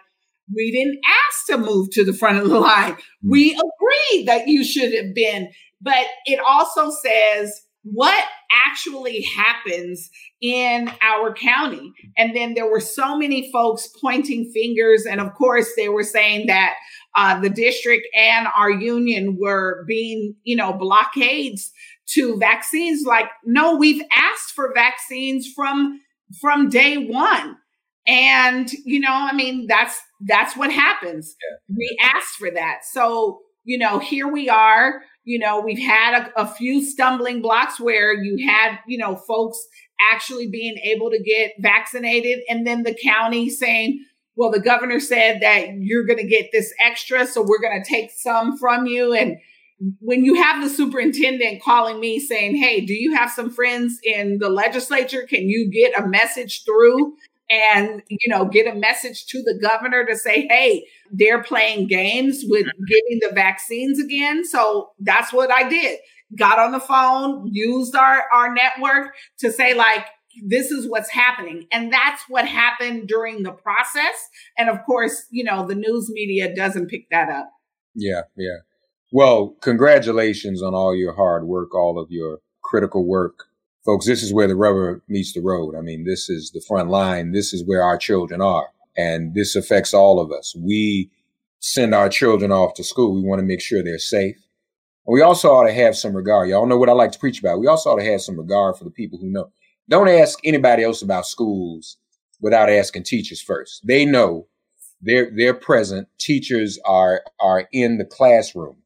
we 0.56 0.72
didn't 0.72 1.02
ask 1.06 1.46
to 1.48 1.58
move 1.58 1.90
to 1.92 2.06
the 2.06 2.14
front 2.14 2.38
of 2.38 2.50
the 2.50 2.60
line. 2.60 2.94
Hmm. 2.94 3.30
We 3.30 3.52
agreed 3.52 4.28
that 4.28 4.48
you 4.48 4.64
should 4.64 4.94
have 4.94 5.14
been, 5.14 5.52
but 5.82 6.06
it 6.26 6.40
also 6.48 6.90
says 6.90 7.64
what 7.84 8.26
actually 8.66 9.22
happens 9.22 10.10
in 10.42 10.90
our 11.02 11.34
county. 11.34 11.92
And 12.18 12.36
then 12.36 12.54
there 12.54 12.70
were 12.70 12.80
so 12.80 13.18
many 13.18 13.52
folks 13.52 13.90
pointing 14.02 14.52
fingers. 14.54 15.06
And 15.06 15.20
of 15.20 15.34
course, 15.34 15.70
they 15.76 15.90
were 15.90 16.04
saying 16.04 16.48
that 16.48 16.76
uh, 17.16 17.40
the 17.40 17.50
district 17.50 18.08
and 18.16 18.48
our 18.58 18.72
union 18.72 19.38
were 19.40 19.84
being, 19.88 20.36
you 20.44 20.56
know, 20.56 20.74
blockades 20.74 21.72
to 22.10 22.38
vaccines. 22.38 23.04
Like, 23.06 23.30
no, 23.46 23.76
we've 23.76 24.02
asked 24.16 24.52
for 24.54 24.74
vaccines 24.74 25.52
from 25.54 26.00
from 26.42 26.70
day 26.70 26.98
one. 26.98 27.58
And, 28.06 28.70
you 28.86 29.00
know, 29.00 29.14
I 29.14 29.34
mean, 29.34 29.68
that's 29.68 30.00
that's 30.22 30.58
what 30.58 30.72
happens. 30.72 31.36
We 31.70 31.98
asked 32.02 32.36
for 32.38 32.52
that. 32.52 32.80
So, 32.92 33.40
you 33.64 33.78
know, 33.78 34.00
here 34.00 34.28
we 34.28 34.50
are. 34.50 35.02
You 35.24 35.40
know, 35.40 35.62
we've 35.62 35.80
had 35.80 36.28
a, 36.36 36.42
a 36.42 36.48
few 36.48 36.84
stumbling 36.84 37.42
blocks 37.42 37.80
where 37.80 38.14
you 38.14 38.48
had, 38.48 38.80
you 38.88 38.98
know, 38.98 39.16
folks 39.16 39.58
actually 40.12 40.48
being 40.48 40.78
able 40.84 41.10
to 41.10 41.22
get 41.22 41.54
vaccinated 41.60 42.40
and 42.50 42.68
then 42.68 42.84
the 42.84 42.98
county 43.02 43.50
saying, 43.50 44.04
well, 44.36 44.52
the 44.52 44.60
governor 44.60 45.00
said 45.00 45.42
that 45.42 45.68
you're 45.80 46.06
going 46.06 46.20
to 46.20 46.28
get 46.28 46.50
this 46.52 46.74
extra, 46.84 47.28
so 47.28 47.42
we're 47.42 47.62
going 47.62 47.82
to 47.82 47.90
take 47.90 48.12
some 48.12 48.58
from 48.58 48.88
you. 48.88 49.14
And 49.14 49.38
when 50.00 50.24
you 50.24 50.42
have 50.42 50.64
the 50.64 50.70
superintendent 50.70 51.62
calling 51.62 52.00
me 52.00 52.20
saying, 52.20 52.56
Hey, 52.56 52.82
do 52.82 52.94
you 52.94 53.16
have 53.16 53.32
some 53.32 53.50
friends 53.50 54.00
in 54.04 54.40
the 54.40 54.50
legislature? 54.50 55.24
Can 55.28 55.50
you 55.50 55.70
get 55.72 56.00
a 56.00 56.08
message 56.08 56.64
through 56.66 57.14
and, 57.54 58.02
you 58.10 58.30
know, 58.30 58.46
get 58.46 58.74
a 58.74 58.78
message 58.78 59.26
to 59.28 59.42
the 59.44 59.60
governor 59.62 60.06
to 60.06 60.16
say, 60.16 60.48
Hey, 60.48 60.86
they're 61.12 61.44
playing 61.44 61.88
games 61.88 62.44
with 62.48 62.66
mm-hmm. 62.66 62.84
getting 62.88 63.20
the 63.22 63.34
vaccines 63.34 64.00
again. 64.00 64.46
So 64.46 64.92
that's 65.00 65.32
what 65.32 65.52
I 65.52 65.68
did. 65.70 66.00
Got 66.38 66.60
on 66.60 66.72
the 66.72 66.80
phone, 66.80 67.48
used 67.52 67.96
our, 67.96 68.24
our 68.34 68.54
network 68.54 69.14
to 69.40 69.52
say 69.52 69.74
like, 69.74 70.06
this 70.48 70.72
is 70.72 70.90
what's 70.90 71.12
happening. 71.12 71.68
And 71.72 71.94
that's 71.94 72.24
what 72.28 72.48
happened 72.48 73.08
during 73.08 73.44
the 73.44 73.52
process. 73.52 74.30
And 74.58 74.70
of 74.70 74.84
course, 74.86 75.28
you 75.30 75.44
know, 75.44 75.68
the 75.68 75.76
news 75.76 76.10
media 76.12 76.56
doesn't 76.56 76.88
pick 76.88 77.10
that 77.12 77.30
up. 77.30 77.52
Yeah, 77.94 78.22
yeah. 78.36 78.58
Well, 79.12 79.56
congratulations 79.62 80.64
on 80.64 80.74
all 80.74 80.96
your 80.96 81.14
hard 81.14 81.46
work, 81.46 81.76
all 81.76 82.00
of 82.00 82.08
your 82.10 82.40
critical 82.64 83.08
work. 83.08 83.46
Folks, 83.86 84.06
this 84.06 84.24
is 84.24 84.34
where 84.34 84.48
the 84.48 84.56
rubber 84.56 85.02
meets 85.08 85.34
the 85.34 85.42
road. 85.42 85.76
I 85.76 85.82
mean, 85.82 86.06
this 86.06 86.30
is 86.30 86.52
the 86.52 86.64
front 86.66 86.90
line. 86.90 87.32
This 87.32 87.54
is 87.54 87.66
where 87.66 87.84
our 87.84 87.98
children 87.98 88.42
are. 88.42 88.70
And 88.96 89.34
this 89.34 89.56
affects 89.56 89.94
all 89.94 90.20
of 90.20 90.32
us. 90.32 90.56
We 90.58 91.12
send 91.60 91.94
our 91.94 92.10
children 92.10 92.52
off 92.52 92.76
to 92.76 92.84
school. 92.84 93.14
We 93.14 93.28
want 93.28 93.40
to 93.40 93.46
make 93.46 93.62
sure 93.62 93.84
they're 93.84 93.98
safe. 93.98 94.36
And 95.06 95.14
we 95.14 95.22
also 95.22 95.50
ought 95.50 95.68
to 95.68 95.74
have 95.74 95.98
some 95.98 96.16
regard. 96.16 96.50
Y'all 96.50 96.66
know 96.66 96.78
what 96.78 96.90
I 96.90 96.94
like 96.94 97.12
to 97.12 97.20
preach 97.20 97.40
about. 97.40 97.60
We 97.60 97.68
also 97.68 97.90
ought 97.90 98.00
to 98.00 98.12
have 98.12 98.22
some 98.22 98.38
regard 98.38 98.78
for 98.78 98.86
the 98.86 98.92
people 98.92 99.20
who 99.20 99.30
know 99.30 99.52
don't 99.90 100.08
ask 100.08 100.40
anybody 100.46 100.84
else 100.84 101.02
about 101.02 101.26
schools 101.26 101.98
without 102.40 102.70
asking 102.70 103.04
teachers 103.04 103.42
first. 103.42 103.86
They 103.86 104.06
know 104.06 104.48
they're 105.02 105.30
they're 105.36 105.54
present. 105.54 106.08
Teachers 106.20 106.80
are 106.86 107.22
are 107.42 107.68
in 107.74 107.98
the 107.98 108.06
classroom, 108.06 108.78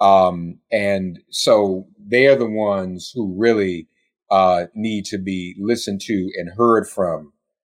um, 0.00 0.60
and 0.70 1.18
so 1.30 1.88
they're 1.98 2.36
the 2.36 2.48
ones 2.48 3.10
who 3.12 3.34
really 3.36 3.88
uh, 4.30 4.64
need 4.74 5.04
to 5.06 5.18
be 5.18 5.54
listened 5.58 6.00
to 6.02 6.30
and 6.36 6.52
heard 6.56 6.88
from 6.88 7.32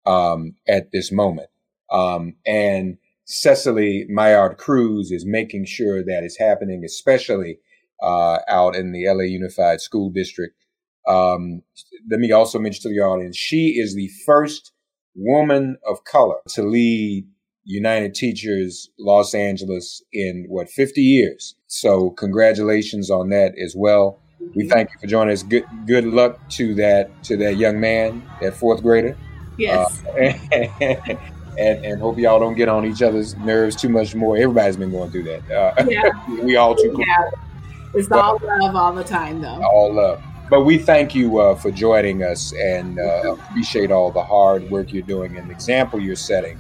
um, 0.07 0.55
at 0.69 0.93
this 0.93 1.13
moment. 1.13 1.49
Um, 1.91 2.37
and 2.47 2.99
Cecily 3.25 4.07
Myart 4.11 4.59
Cruz 4.59 5.11
is 5.11 5.25
making 5.25 5.67
sure 5.67 6.03
that 6.03 6.25
is 6.25 6.37
happening, 6.39 6.85
especially 6.85 7.59
uh, 8.03 8.39
out 8.49 8.75
in 8.75 8.93
the 8.93 9.07
LA 9.07 9.25
Unified 9.25 9.81
School 9.81 10.11
District. 10.11 10.55
Um, 11.07 11.63
let 12.11 12.21
me 12.21 12.33
also 12.33 12.59
mention 12.59 12.83
to 12.83 12.89
the 12.89 13.01
audience, 13.01 13.37
she 13.37 13.77
is 13.79 13.95
the 13.95 14.11
first 14.27 14.73
woman 15.15 15.77
of 15.87 16.05
color 16.05 16.37
to 16.49 16.63
lead 16.63 17.27
United 17.65 18.15
Teachers 18.15 18.91
Los 18.99 19.35
Angeles 19.35 20.03
in 20.13 20.47
what 20.49 20.69
50 20.69 21.01
years. 21.01 21.55
So 21.67 22.11
congratulations 22.11 23.11
on 23.11 23.29
that 23.31 23.53
as 23.63 23.75
well. 23.77 24.19
We 24.55 24.69
thank 24.69 24.91
you 24.91 24.97
for 25.01 25.07
joining 25.07 25.33
us. 25.33 25.43
Good 25.43 25.65
good 25.87 26.05
luck 26.05 26.49
to 26.51 26.75
that 26.77 27.23
to 27.25 27.37
that 27.39 27.57
young 27.57 27.81
man, 27.81 28.23
that 28.41 28.55
fourth 28.55 28.83
grader. 28.83 29.17
Yes. 29.57 30.03
Uh, 30.07 30.11
and, 30.13 31.19
and, 31.59 31.85
and 31.85 32.01
hope 32.01 32.19
y'all 32.19 32.41
don't 32.41 32.55
get 32.55 32.69
on 32.69 32.87
each 32.87 33.03
other's 33.03 33.37
nerves 33.37 33.77
too 33.77 33.89
much 33.89 34.15
more. 34.15 34.37
Everybody's 34.37 34.77
been 34.77 34.91
going 34.91 35.11
through 35.11 35.25
that. 35.25 35.51
Uh, 35.51 35.85
yeah. 35.89 36.11
we 36.43 36.57
all 36.57 36.75
too. 36.75 36.97
Yeah. 36.99 37.31
It's 37.95 38.09
but, 38.09 38.19
all 38.19 38.41
love 38.43 38.77
all 38.77 38.93
the 38.93 39.05
time, 39.05 39.41
though. 39.41 39.63
All 39.65 39.93
love. 39.93 40.23
But 40.49 40.63
we 40.63 40.79
thank 40.79 41.15
you 41.15 41.39
uh, 41.39 41.55
for 41.55 41.71
joining 41.71 42.23
us 42.23 42.53
and 42.55 42.99
uh, 42.99 43.37
appreciate 43.39 43.93
all 43.93 44.11
the 44.11 44.23
hard 44.23 44.69
work 44.71 44.93
you're 44.93 45.03
doing 45.03 45.37
and 45.37 45.49
the 45.49 45.53
example 45.53 46.01
you're 46.01 46.17
setting, 46.17 46.59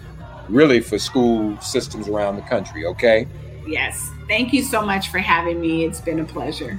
really 0.48 0.80
for 0.80 0.98
school 0.98 1.60
systems 1.60 2.08
around 2.08 2.36
the 2.36 2.42
country. 2.42 2.86
Okay. 2.86 3.26
Yes. 3.66 4.10
Thank 4.28 4.52
you 4.52 4.62
so 4.62 4.82
much 4.82 5.08
for 5.08 5.18
having 5.18 5.60
me. 5.60 5.84
It's 5.84 6.00
been 6.00 6.20
a 6.20 6.24
pleasure. 6.24 6.78